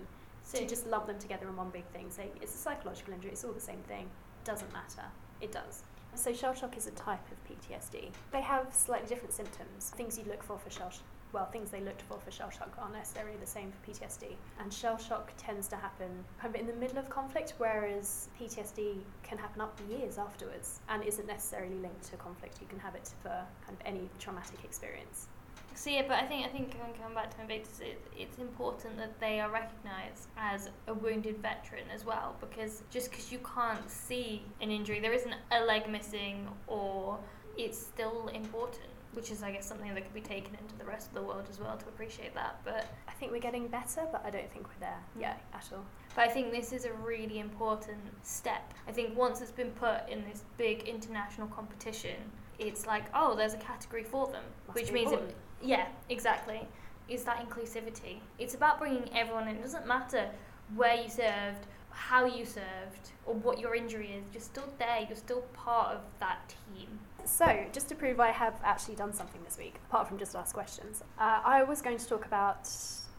so 0.47 0.59
to 0.59 0.65
just 0.65 0.87
lump 0.87 1.07
them 1.07 1.19
together 1.19 1.47
in 1.47 1.57
one 1.57 1.69
big 1.71 1.85
thing. 1.87 2.09
Say 2.09 2.29
it's 2.41 2.55
a 2.55 2.57
psychological 2.57 3.13
injury, 3.13 3.31
it's 3.31 3.43
all 3.43 3.51
the 3.51 3.59
same 3.59 3.81
thing. 3.87 4.09
Doesn't 4.45 4.71
matter. 4.71 5.03
It 5.41 5.51
does. 5.51 5.83
So 6.15 6.33
shell 6.33 6.53
shock 6.53 6.77
is 6.77 6.87
a 6.87 6.91
type 6.91 7.19
of 7.31 7.37
PTSD. 7.43 8.11
They 8.31 8.41
have 8.41 8.73
slightly 8.73 9.09
different 9.09 9.33
symptoms. 9.33 9.91
Things 9.97 10.17
you 10.17 10.23
look 10.23 10.41
for 10.41 10.57
for 10.57 10.69
shell 10.69 10.89
shock 10.89 11.03
well, 11.33 11.45
things 11.45 11.71
they 11.71 11.81
looked 11.81 12.01
for 12.03 12.19
for 12.19 12.31
shell 12.31 12.49
shock 12.49 12.75
aren't 12.79 12.93
necessarily 12.93 13.37
the 13.37 13.47
same 13.47 13.71
for 13.71 13.91
PTSD. 13.91 14.35
And 14.59 14.71
shell 14.71 14.97
shock 14.97 15.31
tends 15.37 15.67
to 15.69 15.75
happen 15.75 16.09
kind 16.39 16.53
of 16.53 16.59
in 16.59 16.67
the 16.67 16.73
middle 16.73 16.97
of 16.97 17.09
conflict, 17.09 17.53
whereas 17.57 18.29
PTSD 18.39 18.99
can 19.23 19.37
happen 19.37 19.61
up 19.61 19.77
to 19.77 19.95
years 19.95 20.17
afterwards 20.17 20.79
and 20.89 21.03
isn't 21.03 21.27
necessarily 21.27 21.75
linked 21.75 22.03
to 22.11 22.17
conflict. 22.17 22.57
You 22.61 22.67
can 22.67 22.79
have 22.79 22.95
it 22.95 23.11
for 23.21 23.29
kind 23.65 23.77
of 23.79 23.85
any 23.85 24.09
traumatic 24.19 24.63
experience. 24.63 25.27
So 25.75 25.91
yeah, 25.91 26.05
but 26.07 26.17
I 26.17 26.25
think 26.25 26.43
I 26.43 26.49
think 26.49 26.71
coming 26.79 27.13
back 27.13 27.35
to 27.35 27.41
Invictus, 27.41 27.81
it, 27.81 28.01
it's 28.17 28.39
important 28.39 28.97
that 28.97 29.19
they 29.19 29.39
are 29.39 29.51
recognised 29.51 30.27
as 30.35 30.71
a 30.87 30.93
wounded 30.93 31.37
veteran 31.37 31.83
as 31.93 32.03
well, 32.03 32.35
because 32.39 32.81
just 32.89 33.11
because 33.11 33.31
you 33.31 33.39
can't 33.55 33.87
see 33.87 34.41
an 34.59 34.71
injury, 34.71 34.99
there 34.99 35.13
isn't 35.13 35.35
a 35.51 35.63
leg 35.65 35.87
missing, 35.87 36.47
or 36.65 37.19
it's 37.57 37.77
still 37.77 38.27
important 38.33 38.89
which 39.13 39.31
is, 39.31 39.43
I 39.43 39.51
guess, 39.51 39.65
something 39.65 39.93
that 39.93 40.03
could 40.03 40.13
be 40.13 40.21
taken 40.21 40.55
into 40.61 40.75
the 40.77 40.85
rest 40.85 41.07
of 41.07 41.13
the 41.13 41.21
world 41.21 41.45
as 41.49 41.59
well 41.59 41.77
to 41.77 41.85
appreciate 41.87 42.33
that. 42.35 42.59
But 42.63 42.85
I 43.07 43.11
think 43.13 43.31
we're 43.31 43.39
getting 43.39 43.67
better, 43.67 44.01
but 44.11 44.23
I 44.25 44.29
don't 44.29 44.51
think 44.51 44.67
we're 44.67 44.79
there 44.79 44.99
hmm. 45.13 45.21
yet 45.21 45.41
at 45.53 45.67
all. 45.73 45.85
But 46.15 46.29
I 46.29 46.29
think 46.29 46.51
this 46.51 46.73
is 46.73 46.85
a 46.85 46.93
really 46.93 47.39
important 47.39 48.01
step. 48.23 48.73
I 48.87 48.91
think 48.91 49.17
once 49.17 49.41
it's 49.41 49.51
been 49.51 49.71
put 49.71 50.07
in 50.09 50.23
this 50.29 50.43
big 50.57 50.87
international 50.87 51.47
competition, 51.47 52.15
it's 52.59 52.87
like, 52.87 53.05
oh, 53.13 53.35
there's 53.35 53.53
a 53.53 53.57
category 53.57 54.03
for 54.03 54.27
them, 54.27 54.43
Must 54.67 54.79
which 54.79 54.91
means, 54.91 55.11
it, 55.11 55.35
yeah, 55.61 55.87
exactly. 56.09 56.67
Is 57.07 57.23
that 57.23 57.47
inclusivity. 57.47 58.17
It's 58.39 58.55
about 58.55 58.79
bringing 58.79 59.09
everyone 59.15 59.47
in. 59.47 59.57
It 59.57 59.61
doesn't 59.61 59.87
matter 59.87 60.27
where 60.75 60.95
you 60.95 61.09
served, 61.09 61.67
how 61.91 62.25
you 62.25 62.45
served, 62.45 63.11
or 63.25 63.35
what 63.35 63.59
your 63.59 63.75
injury 63.75 64.11
is. 64.11 64.25
You're 64.33 64.41
still 64.41 64.67
there. 64.77 65.05
You're 65.07 65.17
still 65.17 65.41
part 65.53 65.95
of 65.95 66.01
that 66.19 66.53
team. 66.75 66.99
So, 67.25 67.65
just 67.71 67.89
to 67.89 67.95
prove 67.95 68.19
I 68.19 68.31
have 68.31 68.59
actually 68.63 68.95
done 68.95 69.13
something 69.13 69.41
this 69.43 69.57
week, 69.57 69.75
apart 69.89 70.07
from 70.07 70.17
just 70.17 70.35
ask 70.35 70.53
questions, 70.53 71.03
uh, 71.19 71.41
I 71.43 71.63
was 71.63 71.81
going 71.81 71.97
to 71.97 72.07
talk 72.07 72.25
about 72.25 72.69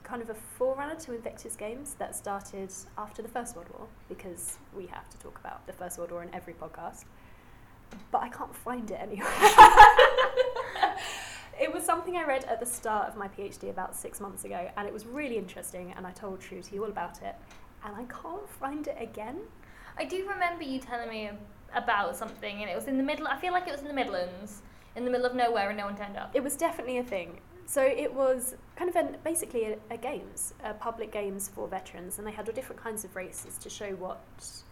kind 0.02 0.22
of 0.22 0.30
a 0.30 0.34
forerunner 0.34 0.94
to 0.94 1.14
Invictus 1.14 1.54
Games 1.56 1.94
that 1.98 2.16
started 2.16 2.72
after 2.96 3.20
the 3.22 3.28
First 3.28 3.54
World 3.54 3.68
War, 3.76 3.86
because 4.08 4.56
we 4.74 4.86
have 4.86 5.08
to 5.10 5.18
talk 5.18 5.38
about 5.38 5.66
the 5.66 5.72
First 5.72 5.98
World 5.98 6.10
War 6.10 6.22
in 6.22 6.34
every 6.34 6.54
podcast. 6.54 7.04
But 8.10 8.22
I 8.22 8.28
can't 8.28 8.54
find 8.54 8.90
it 8.90 8.98
anywhere. 9.00 9.28
it 11.60 11.72
was 11.72 11.84
something 11.84 12.16
I 12.16 12.24
read 12.24 12.44
at 12.44 12.60
the 12.60 12.66
start 12.66 13.08
of 13.08 13.16
my 13.16 13.28
PhD 13.28 13.70
about 13.70 13.94
six 13.94 14.20
months 14.20 14.44
ago, 14.44 14.70
and 14.76 14.86
it 14.86 14.92
was 14.92 15.06
really 15.06 15.36
interesting, 15.36 15.92
and 15.96 16.06
I 16.06 16.12
told 16.12 16.40
Shruti 16.40 16.78
all 16.80 16.88
about 16.88 17.22
it, 17.22 17.34
and 17.84 17.94
I 17.94 18.04
can't 18.04 18.48
find 18.48 18.86
it 18.86 18.96
again. 19.00 19.40
I 19.98 20.04
do 20.04 20.28
remember 20.28 20.64
you 20.64 20.78
telling 20.78 21.08
me 21.08 21.30
about 21.74 22.16
something, 22.16 22.62
and 22.62 22.70
it 22.70 22.74
was 22.74 22.86
in 22.86 22.96
the 22.96 23.02
middle. 23.02 23.26
I 23.26 23.36
feel 23.36 23.52
like 23.52 23.66
it 23.66 23.72
was 23.72 23.80
in 23.80 23.88
the 23.88 23.94
Midlands, 23.94 24.62
in 24.96 25.04
the 25.04 25.10
middle 25.10 25.26
of 25.26 25.34
nowhere, 25.34 25.68
and 25.68 25.78
no 25.78 25.86
one 25.86 25.96
turned 25.96 26.16
up. 26.16 26.30
It 26.34 26.42
was 26.42 26.56
definitely 26.56 26.98
a 26.98 27.04
thing. 27.04 27.40
So 27.66 27.82
it 27.82 28.12
was 28.12 28.54
kind 28.76 28.88
of 28.88 28.96
an, 28.96 29.16
basically 29.24 29.64
a, 29.64 29.76
a 29.90 29.98
games, 29.98 30.54
a 30.64 30.72
public 30.72 31.12
games 31.12 31.48
for 31.48 31.68
veterans, 31.68 32.18
and 32.18 32.26
they 32.26 32.32
had 32.32 32.48
all 32.48 32.54
different 32.54 32.80
kinds 32.80 33.04
of 33.04 33.14
races 33.14 33.58
to 33.58 33.68
show 33.68 33.90
what 33.96 34.20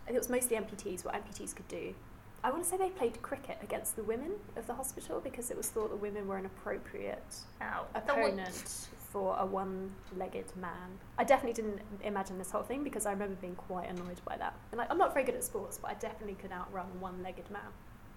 it 0.09 0.15
was 0.15 0.31
mostly 0.31 0.57
amputees, 0.57 1.05
what 1.05 1.15
amputees 1.15 1.55
could 1.55 1.69
do. 1.69 1.95
I 2.43 2.51
want 2.51 2.63
to 2.63 2.69
say 2.69 2.77
they 2.77 2.91
played 2.91 3.21
cricket 3.23 3.59
against 3.63 3.97
the 3.97 4.03
women 4.03 4.33
of 4.57 4.67
the 4.67 4.75
hospital 4.75 5.21
because 5.21 5.51
it 5.51 5.57
was 5.57 5.69
thought 5.69 5.91
the 5.91 5.97
women 5.97 6.29
were 6.29 6.37
an 6.37 6.47
appropriate 6.47 7.35
Ow. 7.61 7.87
Opponent 7.95 8.89
for 9.11 9.37
a 9.39 9.47
one-legged 9.47 10.57
man. 10.57 10.99
I 11.19 11.25
definitely 11.25 11.55
didn't 11.55 11.81
imagine 12.03 12.39
this 12.39 12.51
whole 12.51 12.63
thing 12.63 12.85
because 12.85 13.07
I 13.07 13.13
remember 13.13 13.37
being 13.41 13.55
quite 13.55 13.89
annoyed 13.89 14.21
by 14.25 14.37
that. 14.37 14.55
And 14.73 14.79
like, 14.79 14.91
I'm 14.91 14.99
not 14.99 15.15
very 15.15 15.25
good 15.25 15.35
at 15.35 15.45
sports, 15.45 15.79
but 15.81 15.91
I 15.91 15.95
definitely 15.95 16.35
could 16.35 16.53
outrun 16.53 16.87
a 16.95 16.99
one-legged 16.99 17.51
man, 17.51 17.63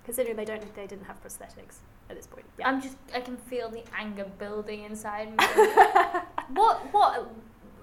considering 0.03 0.36
they 0.36 0.46
don't 0.46 0.75
they 0.75 0.88
didn't 0.88 1.05
have 1.05 1.24
prosthetics 1.24 1.77
at 2.10 2.15
this 2.15 2.27
point. 2.27 2.46
Yeah. 2.58 2.67
I'm 2.67 2.81
just. 2.81 2.98
I 3.13 3.22
can 3.22 3.38
feel 3.38 3.69
the 3.69 3.84
anger 3.98 4.25
building 4.38 4.84
inside 4.84 5.29
me. 5.29 5.38
what? 6.53 6.81
What? 6.91 7.31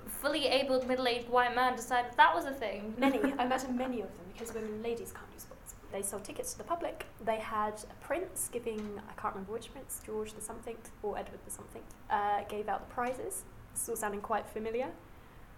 Fully 0.09 0.47
abled 0.47 0.89
middle-aged 0.89 1.29
white 1.29 1.55
man 1.55 1.77
decided 1.77 2.13
that 2.17 2.35
was 2.35 2.47
a 2.47 2.53
thing. 2.53 2.95
Many, 2.99 3.19
I 3.39 3.45
imagine 3.45 3.77
many 3.77 4.01
of 4.01 4.09
them, 4.17 4.27
because 4.33 4.55
women 4.55 4.83
ladies 4.83 5.13
can't 5.13 5.31
do 5.31 5.39
sports. 5.39 5.56
They 5.97 6.03
sold 6.03 6.25
tickets 6.25 6.53
to 6.53 6.59
the 6.59 6.65
public. 6.65 7.07
They 7.25 7.37
had 7.39 7.73
a 7.91 8.05
prince 8.05 8.51
giving, 8.53 9.01
I 9.09 9.19
can't 9.19 9.33
remember 9.35 9.53
which 9.55 9.73
prince, 9.73 10.03
George 10.05 10.35
the 10.35 10.43
something 10.43 10.77
or 11.03 11.17
Edward 11.17 11.39
the 11.47 11.51
something, 11.51 11.81
uh, 12.11 12.43
gave 12.51 12.69
out 12.69 12.87
the 12.87 12.95
prizes. 12.95 13.45
This 13.73 13.85
is 13.85 13.89
all 13.89 13.97
sounding 13.97 14.21
quite 14.21 14.47
familiar. 14.47 14.89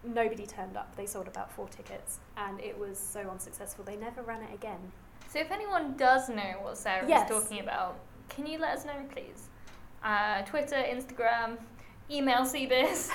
Nobody 0.01 0.45
turned 0.45 0.77
up. 0.77 0.95
They 0.95 1.05
sold 1.07 1.27
about 1.27 1.51
four 1.51 1.67
tickets, 1.67 2.19
and 2.37 2.57
it 2.61 2.79
was 2.79 2.97
so 2.97 3.19
unsuccessful. 3.29 3.83
They 3.83 3.97
never 3.97 4.21
ran 4.21 4.41
it 4.41 4.53
again. 4.53 4.79
So 5.27 5.39
if 5.39 5.51
anyone 5.51 5.97
does 5.97 6.29
know 6.29 6.53
what 6.61 6.77
Sarah 6.77 7.05
Yes. 7.05 7.29
is 7.29 7.35
talking 7.43 7.59
about, 7.59 7.99
can 8.29 8.45
you 8.47 8.59
let 8.59 8.77
us 8.77 8.85
know, 8.85 9.03
please? 9.13 9.49
Uh, 10.01 10.43
Twitter, 10.43 10.77
Instagram, 10.77 11.57
email. 12.11 12.45
Please, 12.49 13.11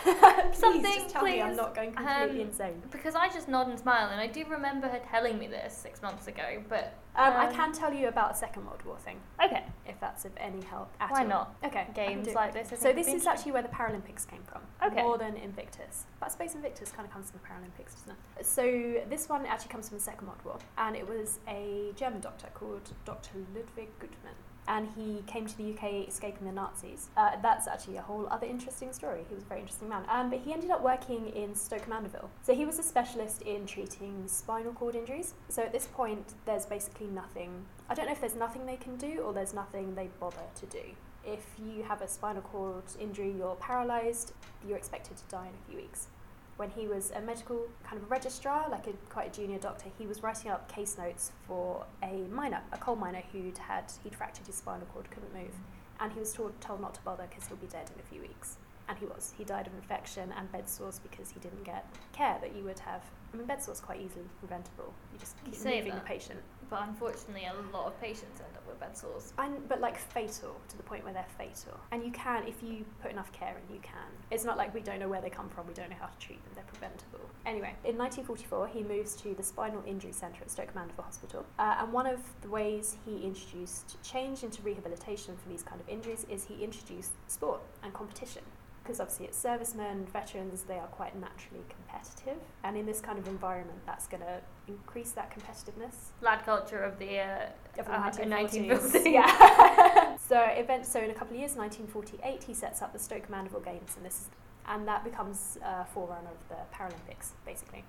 Something, 0.52 0.82
just 0.82 1.08
tell 1.10 1.22
me 1.24 1.40
I'm 1.40 1.56
not 1.56 1.74
going 1.74 1.92
completely 1.92 2.42
Um, 2.42 2.48
insane. 2.48 2.82
Because 2.90 3.14
I 3.14 3.28
just 3.28 3.48
nod 3.48 3.68
and 3.68 3.78
smile, 3.78 4.08
and 4.10 4.20
I 4.20 4.26
do 4.26 4.44
remember 4.48 4.88
her 4.88 5.00
telling 5.10 5.38
me 5.38 5.46
this 5.46 5.74
six 5.74 6.00
months 6.02 6.26
ago. 6.28 6.62
But 6.68 6.94
Um, 7.16 7.32
I 7.32 7.46
um, 7.46 7.54
can 7.54 7.72
tell 7.72 7.92
you 7.92 8.08
about 8.08 8.32
a 8.32 8.34
Second 8.34 8.66
World 8.66 8.82
War 8.84 8.96
thing, 8.98 9.20
okay, 9.44 9.64
if 9.86 9.98
that's 10.00 10.24
of 10.24 10.32
any 10.36 10.62
help 10.62 10.92
at 11.00 11.10
why 11.10 11.22
all. 11.22 11.28
not? 11.28 11.54
Okay. 11.64 11.86
Games 11.94 12.28
like 12.34 12.52
this. 12.52 12.72
So 12.80 12.92
this 12.92 13.08
is 13.08 13.26
actually 13.26 13.52
where 13.52 13.62
the 13.62 13.68
Paralympics 13.68 14.26
came 14.28 14.42
from, 14.44 14.62
Okay. 14.84 15.02
more 15.02 15.18
than 15.18 15.36
Invictus. 15.36 16.06
But 16.20 16.26
I 16.26 16.28
suppose 16.30 16.54
Invictus 16.54 16.90
kind 16.90 17.06
of 17.06 17.12
comes 17.12 17.30
from 17.30 17.40
the 17.40 17.46
Paralympics, 17.48 17.94
doesn't 17.94 18.16
it? 18.38 18.46
So 18.46 18.62
this 19.08 19.28
one 19.28 19.46
actually 19.46 19.70
comes 19.70 19.88
from 19.88 19.98
the 19.98 20.04
Second 20.04 20.26
World 20.28 20.40
War, 20.44 20.58
and 20.78 20.96
it 20.96 21.08
was 21.08 21.38
a 21.48 21.92
German 21.96 22.20
doctor 22.20 22.48
called 22.54 22.92
Dr. 23.04 23.30
Ludwig 23.54 23.90
Guttmann. 24.00 24.38
And 24.66 24.88
he 24.96 25.22
came 25.26 25.46
to 25.46 25.56
the 25.56 25.72
UK 25.72 26.08
escaping 26.08 26.46
the 26.46 26.52
Nazis. 26.52 27.08
Uh, 27.16 27.32
that's 27.42 27.68
actually 27.68 27.96
a 27.96 28.02
whole 28.02 28.26
other 28.30 28.46
interesting 28.46 28.92
story. 28.92 29.24
He 29.28 29.34
was 29.34 29.44
a 29.44 29.46
very 29.46 29.60
interesting 29.60 29.88
man. 29.88 30.04
Um, 30.08 30.30
but 30.30 30.40
he 30.40 30.52
ended 30.52 30.70
up 30.70 30.82
working 30.82 31.28
in 31.28 31.54
Stoke 31.54 31.86
Mandeville. 31.88 32.30
So 32.42 32.54
he 32.54 32.64
was 32.64 32.78
a 32.78 32.82
specialist 32.82 33.42
in 33.42 33.66
treating 33.66 34.24
spinal 34.26 34.72
cord 34.72 34.94
injuries. 34.94 35.34
So 35.48 35.62
at 35.62 35.72
this 35.72 35.86
point, 35.86 36.34
there's 36.46 36.66
basically 36.66 37.08
nothing. 37.08 37.64
I 37.88 37.94
don't 37.94 38.06
know 38.06 38.12
if 38.12 38.20
there's 38.20 38.36
nothing 38.36 38.66
they 38.66 38.76
can 38.76 38.96
do 38.96 39.18
or 39.24 39.32
there's 39.32 39.54
nothing 39.54 39.94
they 39.94 40.08
bother 40.18 40.36
to 40.60 40.66
do. 40.66 40.82
If 41.26 41.44
you 41.58 41.82
have 41.84 42.02
a 42.02 42.08
spinal 42.08 42.42
cord 42.42 42.84
injury, 43.00 43.34
you're 43.36 43.56
paralysed, 43.56 44.32
you're 44.66 44.76
expected 44.76 45.16
to 45.16 45.24
die 45.30 45.46
in 45.46 45.54
a 45.54 45.70
few 45.70 45.76
weeks. 45.78 46.08
When 46.56 46.70
he 46.70 46.86
was 46.86 47.10
a 47.10 47.20
medical 47.20 47.66
kind 47.82 48.00
of 48.00 48.10
registrar, 48.10 48.68
like 48.70 48.86
a 48.86 48.92
quite 49.10 49.28
a 49.28 49.40
junior 49.40 49.58
doctor, 49.58 49.86
he 49.98 50.06
was 50.06 50.22
writing 50.22 50.50
up 50.50 50.72
case 50.72 50.96
notes 50.96 51.32
for 51.46 51.84
a 52.02 52.26
miner, 52.30 52.60
a 52.72 52.78
coal 52.78 52.96
miner 52.96 53.22
who'd 53.32 53.58
had 53.58 53.84
he'd 54.04 54.14
fractured 54.14 54.46
his 54.46 54.54
spinal 54.56 54.86
cord, 54.92 55.10
couldn't 55.10 55.34
move, 55.34 55.54
and 55.98 56.12
he 56.12 56.20
was 56.20 56.32
told 56.32 56.60
told 56.60 56.80
not 56.80 56.94
to 56.94 57.00
bother 57.02 57.26
because 57.28 57.48
he'll 57.48 57.56
be 57.56 57.66
dead 57.66 57.90
in 57.92 58.00
a 58.00 58.04
few 58.04 58.20
weeks. 58.20 58.56
And 58.88 58.98
he 58.98 59.06
was. 59.06 59.32
He 59.38 59.44
died 59.44 59.66
of 59.66 59.74
infection 59.74 60.32
and 60.36 60.52
bed 60.52 60.68
sores 60.68 60.98
because 60.98 61.30
he 61.30 61.40
didn't 61.40 61.64
get 61.64 61.86
care 62.12 62.36
that 62.40 62.54
you 62.54 62.62
would 62.64 62.78
have. 62.80 63.00
I 63.32 63.36
mean, 63.38 63.46
bed 63.46 63.62
sores 63.62 63.80
quite 63.80 64.00
easily 64.00 64.26
preventable. 64.38 64.92
You 65.12 65.18
just 65.18 65.36
keep 65.44 65.54
moving 65.64 65.92
that. 65.94 66.04
the 66.04 66.08
patient. 66.08 66.40
But 66.74 66.88
unfortunately, 66.88 67.46
a 67.46 67.54
lot 67.72 67.86
of 67.86 68.00
patients 68.00 68.40
end 68.40 68.56
up 68.56 68.66
with 68.66 68.80
bed 68.80 68.98
sores. 68.98 69.32
And, 69.38 69.68
but 69.68 69.80
like 69.80 69.96
fatal 69.96 70.60
to 70.68 70.76
the 70.76 70.82
point 70.82 71.04
where 71.04 71.12
they're 71.12 71.24
fatal. 71.38 71.78
And 71.92 72.04
you 72.04 72.10
can, 72.10 72.48
if 72.48 72.64
you 72.64 72.84
put 73.00 73.12
enough 73.12 73.30
care 73.30 73.54
in, 73.56 73.72
you 73.72 73.80
can. 73.80 74.10
It's 74.32 74.44
not 74.44 74.56
like 74.56 74.74
we 74.74 74.80
don't 74.80 74.98
know 74.98 75.08
where 75.08 75.20
they 75.20 75.30
come 75.30 75.48
from, 75.48 75.68
we 75.68 75.72
don't 75.72 75.88
know 75.88 75.96
how 76.00 76.06
to 76.06 76.18
treat 76.18 76.42
them, 76.42 76.50
they're 76.56 76.64
preventable. 76.64 77.30
Anyway, 77.46 77.76
in 77.84 77.96
1944, 77.96 78.66
he 78.66 78.82
moves 78.82 79.14
to 79.22 79.34
the 79.34 79.42
Spinal 79.44 79.84
Injury 79.86 80.10
Centre 80.10 80.42
at 80.42 80.50
Stoke 80.50 80.74
Mandeville 80.74 81.04
Hospital. 81.04 81.46
Uh, 81.60 81.76
and 81.78 81.92
one 81.92 82.08
of 82.08 82.18
the 82.40 82.48
ways 82.48 82.96
he 83.06 83.22
introduced 83.22 84.02
change 84.02 84.42
into 84.42 84.60
rehabilitation 84.62 85.36
for 85.36 85.48
these 85.48 85.62
kind 85.62 85.80
of 85.80 85.88
injuries 85.88 86.26
is 86.28 86.44
he 86.44 86.64
introduced 86.64 87.12
sport 87.28 87.60
and 87.84 87.94
competition. 87.94 88.42
Because 88.84 89.00
obviously, 89.00 89.24
it's 89.24 89.38
servicemen, 89.38 90.04
veterans, 90.12 90.62
they 90.64 90.78
are 90.78 90.86
quite 90.88 91.18
naturally 91.18 91.62
competitive. 91.70 92.36
And 92.64 92.76
in 92.76 92.84
this 92.84 93.00
kind 93.00 93.18
of 93.18 93.26
environment, 93.26 93.78
that's 93.86 94.06
going 94.06 94.22
to 94.22 94.40
increase 94.68 95.12
that 95.12 95.32
competitiveness 95.34 95.94
Lad 96.20 96.44
culture 96.44 96.82
of 96.82 96.98
the 96.98 97.18
uh, 97.20 97.46
of 97.78 97.86
the 97.86 97.92
uh, 97.94 98.10
1940s. 98.10 98.68
1940s. 98.92 99.04
Yeah. 99.12 100.16
so 100.28 100.38
event. 100.40 100.84
So 100.84 101.00
in 101.00 101.10
a 101.10 101.14
couple 101.14 101.34
of 101.34 101.40
years, 101.40 101.56
1948, 101.56 102.44
he 102.44 102.52
sets 102.52 102.82
up 102.82 102.92
the 102.92 102.98
Stoke 102.98 103.30
Mandeville 103.30 103.60
Games, 103.60 103.94
and 103.96 104.04
this 104.04 104.14
is, 104.20 104.28
and 104.68 104.86
that 104.86 105.02
becomes 105.02 105.56
a 105.64 105.84
forerunner 105.86 106.28
of 106.30 106.48
the 106.50 106.56
Paralympics, 106.76 107.30
basically. 107.46 107.84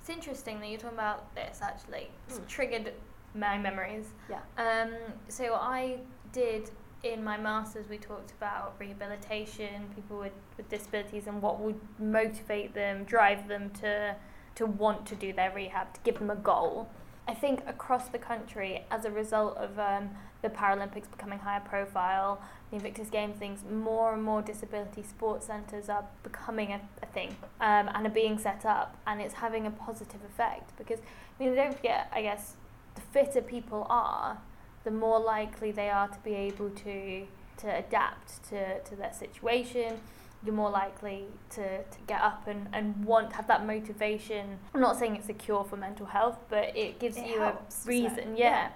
It's 0.00 0.08
interesting 0.08 0.58
that 0.60 0.68
you're 0.70 0.78
talking 0.80 0.96
about 0.96 1.34
this 1.34 1.60
actually. 1.62 2.10
It's 2.28 2.38
Mm. 2.38 2.46
triggered 2.48 2.92
my 3.34 3.58
memories. 3.58 4.06
Yeah. 4.30 4.40
Um, 4.56 4.94
so 5.28 5.54
I 5.54 5.98
did 6.32 6.70
in 7.02 7.24
my 7.24 7.36
masters 7.36 7.86
we 7.88 7.98
talked 7.98 8.32
about 8.32 8.74
rehabilitation, 8.78 9.90
people 9.94 10.18
with, 10.18 10.32
with 10.56 10.68
disabilities 10.68 11.26
and 11.26 11.40
what 11.40 11.60
would 11.60 11.80
motivate 11.98 12.74
them, 12.74 13.04
drive 13.04 13.48
them 13.48 13.70
to 13.80 14.16
to 14.56 14.66
want 14.66 15.06
to 15.06 15.14
do 15.14 15.32
their 15.32 15.50
rehab, 15.52 15.94
to 15.94 16.00
give 16.02 16.18
them 16.18 16.28
a 16.28 16.36
goal. 16.36 16.88
I 17.28 17.34
think 17.34 17.62
across 17.66 18.08
the 18.08 18.18
country, 18.18 18.84
as 18.90 19.04
a 19.04 19.10
result 19.10 19.56
of 19.56 19.78
um, 19.78 20.10
the 20.42 20.48
Paralympics 20.48 21.08
becoming 21.10 21.38
higher 21.38 21.60
profile, 21.60 22.42
the 22.70 22.76
Invictus 22.76 23.08
Games 23.08 23.36
things, 23.38 23.60
more 23.70 24.12
and 24.12 24.22
more 24.22 24.42
disability 24.42 25.02
sports 25.02 25.46
centres 25.46 25.88
are 25.88 26.04
becoming 26.24 26.72
a, 26.72 26.80
a 27.02 27.06
thing 27.06 27.36
um, 27.60 27.88
and 27.94 28.06
are 28.06 28.10
being 28.10 28.38
set 28.38 28.66
up, 28.66 28.96
and 29.06 29.20
it's 29.20 29.34
having 29.34 29.66
a 29.66 29.70
positive 29.70 30.20
effect 30.24 30.76
because 30.76 30.98
I 30.98 31.44
mean, 31.44 31.54
don't 31.54 31.74
forget, 31.74 32.10
I 32.12 32.22
guess, 32.22 32.56
the 32.96 33.00
fitter 33.00 33.40
people 33.40 33.86
are, 33.88 34.38
the 34.84 34.90
more 34.90 35.20
likely 35.20 35.70
they 35.72 35.90
are 35.90 36.08
to 36.08 36.18
be 36.20 36.34
able 36.34 36.70
to 36.70 37.26
to 37.58 37.76
adapt 37.76 38.42
to, 38.48 38.80
to 38.80 38.96
their 38.96 39.12
situation. 39.12 40.00
You're 40.42 40.54
more 40.54 40.70
likely 40.70 41.26
to, 41.50 41.82
to 41.82 41.98
get 42.06 42.22
up 42.22 42.46
and, 42.46 42.68
and 42.72 43.04
want 43.04 43.34
have 43.34 43.46
that 43.48 43.66
motivation. 43.66 44.58
I'm 44.74 44.80
not 44.80 44.98
saying 44.98 45.16
it's 45.16 45.28
a 45.28 45.34
cure 45.34 45.64
for 45.64 45.76
mental 45.76 46.06
health, 46.06 46.38
but 46.48 46.74
it 46.74 46.98
gives 46.98 47.18
It 47.18 47.26
you 47.26 47.40
helps, 47.40 47.84
a 47.84 47.88
reason, 47.88 48.36
yeah. 48.38 48.70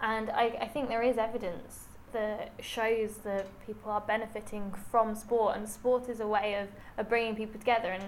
And 0.00 0.30
I, 0.30 0.56
I 0.62 0.68
think 0.68 0.88
there 0.88 1.02
is 1.02 1.18
evidence 1.18 1.80
that 2.12 2.52
shows 2.60 3.18
that 3.18 3.46
people 3.66 3.92
are 3.92 4.00
benefiting 4.00 4.72
from 4.90 5.14
sport, 5.14 5.56
and 5.56 5.68
sport 5.68 6.08
is 6.08 6.20
a 6.20 6.26
way 6.26 6.54
of, 6.54 6.68
of 6.96 7.10
bringing 7.10 7.36
people 7.36 7.60
together, 7.60 7.90
and 7.90 8.04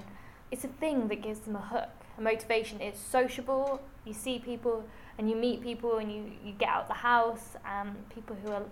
it's 0.50 0.64
a 0.64 0.68
thing 0.68 1.08
that 1.08 1.20
gives 1.20 1.40
them 1.40 1.56
a 1.56 1.60
hook, 1.60 1.90
a 2.16 2.22
motivation. 2.22 2.80
It's 2.80 2.98
sociable. 2.98 3.82
You 4.06 4.14
see 4.14 4.38
people 4.38 4.84
and 5.18 5.28
you 5.28 5.36
meet 5.36 5.62
people 5.62 5.98
and 5.98 6.12
you, 6.12 6.24
you 6.44 6.52
get 6.52 6.68
out 6.68 6.88
the 6.88 6.94
house 6.94 7.56
and 7.64 8.08
people 8.10 8.36
who 8.44 8.52
are 8.52 8.62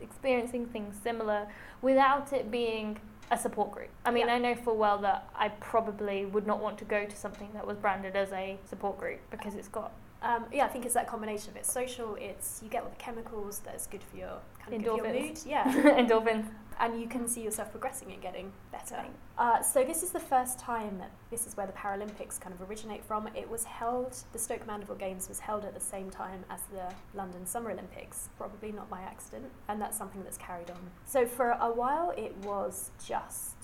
experiencing 0.00 0.66
things 0.66 0.94
similar 1.02 1.46
without 1.82 2.32
it 2.32 2.50
being 2.50 2.98
a 3.30 3.38
support 3.38 3.70
group. 3.72 3.88
I 4.04 4.10
mean, 4.10 4.26
Yeah. 4.26 4.34
I 4.34 4.38
know 4.38 4.54
full 4.54 4.76
well 4.76 4.98
that 4.98 5.28
I 5.34 5.48
probably 5.48 6.26
would 6.26 6.46
not 6.46 6.60
want 6.60 6.78
to 6.78 6.84
go 6.84 7.04
to 7.06 7.16
something 7.16 7.48
that 7.54 7.66
was 7.66 7.76
branded 7.76 8.16
as 8.16 8.32
a 8.32 8.58
support 8.64 8.98
group 8.98 9.20
because 9.30 9.54
it's 9.54 9.68
got 9.68 9.92
Um, 10.22 10.44
yeah, 10.52 10.64
I 10.64 10.68
think 10.68 10.84
it's 10.84 10.94
that 10.94 11.06
combination 11.08 11.50
of 11.50 11.56
it's 11.56 11.72
social, 11.72 12.16
it's 12.20 12.60
you 12.62 12.68
get 12.68 12.82
all 12.82 12.90
the 12.90 12.96
chemicals 12.96 13.60
that's 13.64 13.86
good 13.86 14.02
for 14.02 14.16
your 14.16 14.38
kind 14.60 14.74
of 14.74 14.82
for 14.82 14.96
your 14.96 15.12
mood, 15.12 15.38
yeah, 15.46 15.64
endorphins. 15.98 16.46
and 16.78 17.00
you 17.00 17.06
can 17.08 17.26
see 17.26 17.42
yourself 17.42 17.70
progressing 17.70 18.12
and 18.12 18.20
getting 18.20 18.52
better. 18.70 19.02
Uh, 19.38 19.62
so 19.62 19.82
this 19.82 20.02
is 20.02 20.10
the 20.10 20.20
first 20.20 20.58
time 20.58 20.98
that 20.98 21.10
this 21.30 21.46
is 21.46 21.56
where 21.56 21.66
the 21.66 21.72
Paralympics 21.72 22.38
kind 22.38 22.54
of 22.54 22.68
originate 22.68 23.02
from. 23.04 23.28
It 23.34 23.48
was 23.48 23.64
held, 23.64 24.14
the 24.32 24.38
Stoke 24.38 24.66
Mandeville 24.66 24.96
Games 24.96 25.26
was 25.28 25.38
held 25.40 25.64
at 25.64 25.72
the 25.72 25.80
same 25.80 26.10
time 26.10 26.44
as 26.50 26.60
the 26.70 26.92
London 27.16 27.46
Summer 27.46 27.70
Olympics, 27.70 28.28
probably 28.36 28.72
not 28.72 28.90
by 28.90 29.00
accident, 29.00 29.46
and 29.68 29.80
that's 29.80 29.96
something 29.96 30.22
that's 30.22 30.38
carried 30.38 30.70
on. 30.70 30.90
So 31.06 31.26
for 31.26 31.50
a 31.52 31.72
while, 31.72 32.12
it 32.16 32.36
was 32.44 32.90
just. 33.06 33.56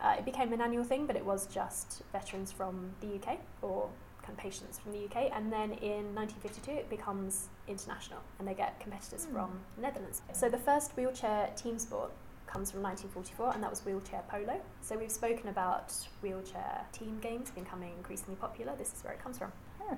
Uh, 0.00 0.16
it 0.18 0.24
became 0.24 0.52
an 0.52 0.60
annual 0.60 0.82
thing, 0.84 1.06
but 1.06 1.14
it 1.16 1.24
was 1.24 1.46
just 1.46 2.02
veterans 2.12 2.50
from 2.50 2.90
the 3.00 3.14
UK 3.14 3.38
or 3.62 3.88
kind 4.22 4.32
of 4.38 4.38
patients 4.38 4.78
from 4.78 4.92
the 4.92 5.04
UK, 5.04 5.30
and 5.34 5.52
then 5.52 5.72
in 5.72 6.14
1952 6.14 6.70
it 6.72 6.88
becomes 6.90 7.48
international, 7.68 8.20
and 8.38 8.46
they 8.46 8.54
get 8.54 8.78
competitors 8.80 9.24
Hmm. 9.26 9.32
from 9.34 9.60
the 9.76 9.82
Netherlands. 9.82 10.22
So 10.32 10.48
the 10.48 10.58
first 10.58 10.96
wheelchair 10.96 11.50
team 11.56 11.78
sport 11.78 12.10
comes 12.46 12.70
from 12.70 12.82
1944, 12.82 13.54
and 13.54 13.62
that 13.62 13.70
was 13.70 13.84
wheelchair 13.84 14.22
polo. 14.28 14.60
So 14.82 14.96
we've 14.98 15.10
spoken 15.10 15.48
about 15.48 15.92
wheelchair 16.22 16.84
team 16.92 17.18
games 17.20 17.50
becoming 17.50 17.94
increasingly 17.96 18.36
popular. 18.36 18.74
This 18.76 18.92
is 18.94 19.02
where 19.04 19.14
it 19.14 19.22
comes 19.22 19.38
from. 19.38 19.52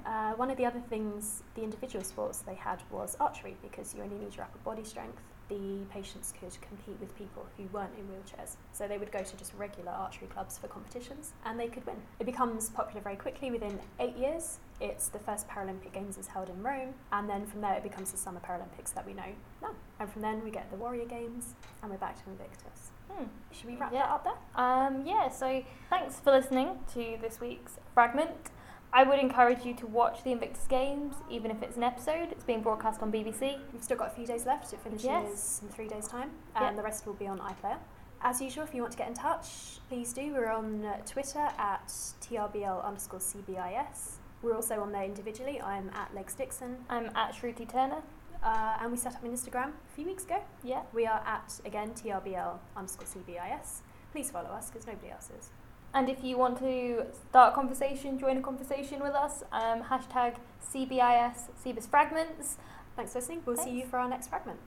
Uh, 0.06 0.32
one 0.34 0.50
of 0.50 0.56
the 0.56 0.64
other 0.66 0.80
things, 0.80 1.42
the 1.54 1.62
individual 1.62 2.04
sports 2.04 2.38
they 2.38 2.54
had 2.54 2.82
was 2.90 3.16
archery 3.20 3.56
because 3.62 3.94
you 3.94 4.02
only 4.02 4.16
need 4.16 4.34
your 4.34 4.44
upper 4.44 4.58
body 4.58 4.82
strength. 4.82 5.20
The 5.48 5.80
patients 5.90 6.32
could 6.40 6.56
compete 6.62 6.98
with 7.00 7.14
people 7.16 7.46
who 7.56 7.64
weren't 7.72 7.92
in 7.98 8.04
wheelchairs. 8.06 8.56
So 8.72 8.88
they 8.88 8.96
would 8.98 9.12
go 9.12 9.22
to 9.22 9.36
just 9.36 9.52
regular 9.54 9.92
archery 9.92 10.26
clubs 10.28 10.56
for 10.58 10.68
competitions 10.68 11.32
and 11.44 11.60
they 11.60 11.68
could 11.68 11.86
win. 11.86 11.96
It 12.18 12.24
becomes 12.24 12.70
popular 12.70 13.02
very 13.02 13.16
quickly 13.16 13.50
within 13.50 13.78
eight 14.00 14.16
years. 14.16 14.58
It's 14.80 15.08
the 15.08 15.18
first 15.18 15.46
Paralympic 15.48 15.92
Games 15.92 16.18
is 16.18 16.26
held 16.26 16.48
in 16.48 16.60
Rome, 16.62 16.94
and 17.12 17.30
then 17.30 17.46
from 17.46 17.60
there 17.60 17.74
it 17.74 17.84
becomes 17.84 18.10
the 18.10 18.18
Summer 18.18 18.40
Paralympics 18.40 18.92
that 18.94 19.06
we 19.06 19.12
know 19.14 19.22
now. 19.62 19.70
And 20.00 20.10
from 20.10 20.22
then 20.22 20.42
we 20.42 20.50
get 20.50 20.68
the 20.70 20.76
Warrior 20.76 21.04
Games, 21.04 21.54
and 21.80 21.92
we're 21.92 21.96
back 21.98 22.20
to 22.24 22.30
Invictus. 22.30 22.90
Hmm. 23.08 23.26
Should 23.52 23.66
we 23.70 23.76
wrap 23.76 23.92
Yeah. 23.92 24.00
that 24.00 24.10
up 24.10 24.24
there? 24.24 24.64
Um, 24.64 25.06
yeah, 25.06 25.28
so 25.28 25.62
thanks 25.90 26.18
for 26.18 26.32
listening 26.32 26.70
to 26.94 27.16
this 27.20 27.38
week's 27.40 27.78
fragment. 27.94 28.50
I 28.96 29.02
would 29.02 29.18
encourage 29.18 29.64
you 29.64 29.74
to 29.74 29.86
watch 29.88 30.22
the 30.22 30.30
Invictus 30.30 30.66
Games, 30.68 31.16
even 31.28 31.50
if 31.50 31.62
it's 31.64 31.76
an 31.76 31.82
episode. 31.82 32.30
It's 32.30 32.44
being 32.44 32.62
broadcast 32.62 33.02
on 33.02 33.10
BBC. 33.10 33.58
We've 33.72 33.82
still 33.82 33.96
got 33.96 34.12
a 34.12 34.14
few 34.14 34.24
days 34.24 34.46
left. 34.46 34.72
It 34.72 34.78
finishes 34.80 35.04
Yes. 35.06 35.60
in 35.62 35.68
three 35.68 35.88
days' 35.88 36.06
time, 36.06 36.30
and 36.54 36.78
the 36.78 36.82
rest 36.82 37.04
will 37.04 37.14
be 37.14 37.26
on 37.26 37.40
iPlayer. 37.40 37.78
As 38.22 38.40
usual, 38.40 38.62
if 38.62 38.72
you 38.72 38.82
want 38.82 38.92
to 38.92 38.98
get 38.98 39.08
in 39.08 39.14
touch, 39.14 39.80
please 39.88 40.12
do. 40.12 40.32
We're 40.32 40.48
on 40.50 40.84
uh, 40.84 40.98
Twitter 41.04 41.40
at 41.58 41.88
trbl 42.22 42.84
underscore 42.84 43.18
cbis. 43.20 44.12
We're 44.42 44.54
also 44.54 44.80
on 44.80 44.92
there 44.92 45.02
individually. 45.04 45.60
I'm 45.60 45.90
at 45.94 46.14
Legs 46.14 46.34
Dixon, 46.34 46.76
I'm 46.88 47.06
at 47.16 47.34
Shruti 47.34 47.68
Turner. 47.70 48.02
uh, 48.44 48.76
and 48.80 48.92
we 48.92 48.96
set 48.96 49.14
up 49.16 49.24
an 49.24 49.32
Instagram 49.32 49.70
a 49.70 49.94
few 49.96 50.04
weeks 50.06 50.24
ago. 50.24 50.40
Yeah. 50.62 50.82
We 50.92 51.06
are 51.06 51.22
at 51.26 51.60
again 51.64 51.90
trbl 51.94 52.58
underscore 52.76 53.06
cbis. 53.06 53.80
Please 54.12 54.30
follow 54.30 54.50
us 54.50 54.70
because 54.70 54.86
nobody 54.86 55.10
else 55.10 55.30
is. 55.38 55.50
And 55.94 56.08
if 56.08 56.24
you 56.24 56.36
want 56.36 56.58
to 56.58 57.06
start 57.30 57.52
a 57.52 57.54
conversation, 57.54 58.18
join 58.18 58.36
a 58.36 58.42
conversation 58.42 59.00
with 59.00 59.14
us, 59.14 59.44
um, 59.52 59.84
hashtag 59.84 60.34
CBIS 60.60 61.50
Cebus 61.64 61.86
Fragments. 61.86 62.58
Thanks 62.96 63.12
for 63.12 63.20
listening. 63.20 63.42
We'll 63.46 63.56
see 63.56 63.70
you 63.70 63.86
for 63.86 63.98
our 63.98 64.08
next 64.08 64.26
fragment. 64.26 64.58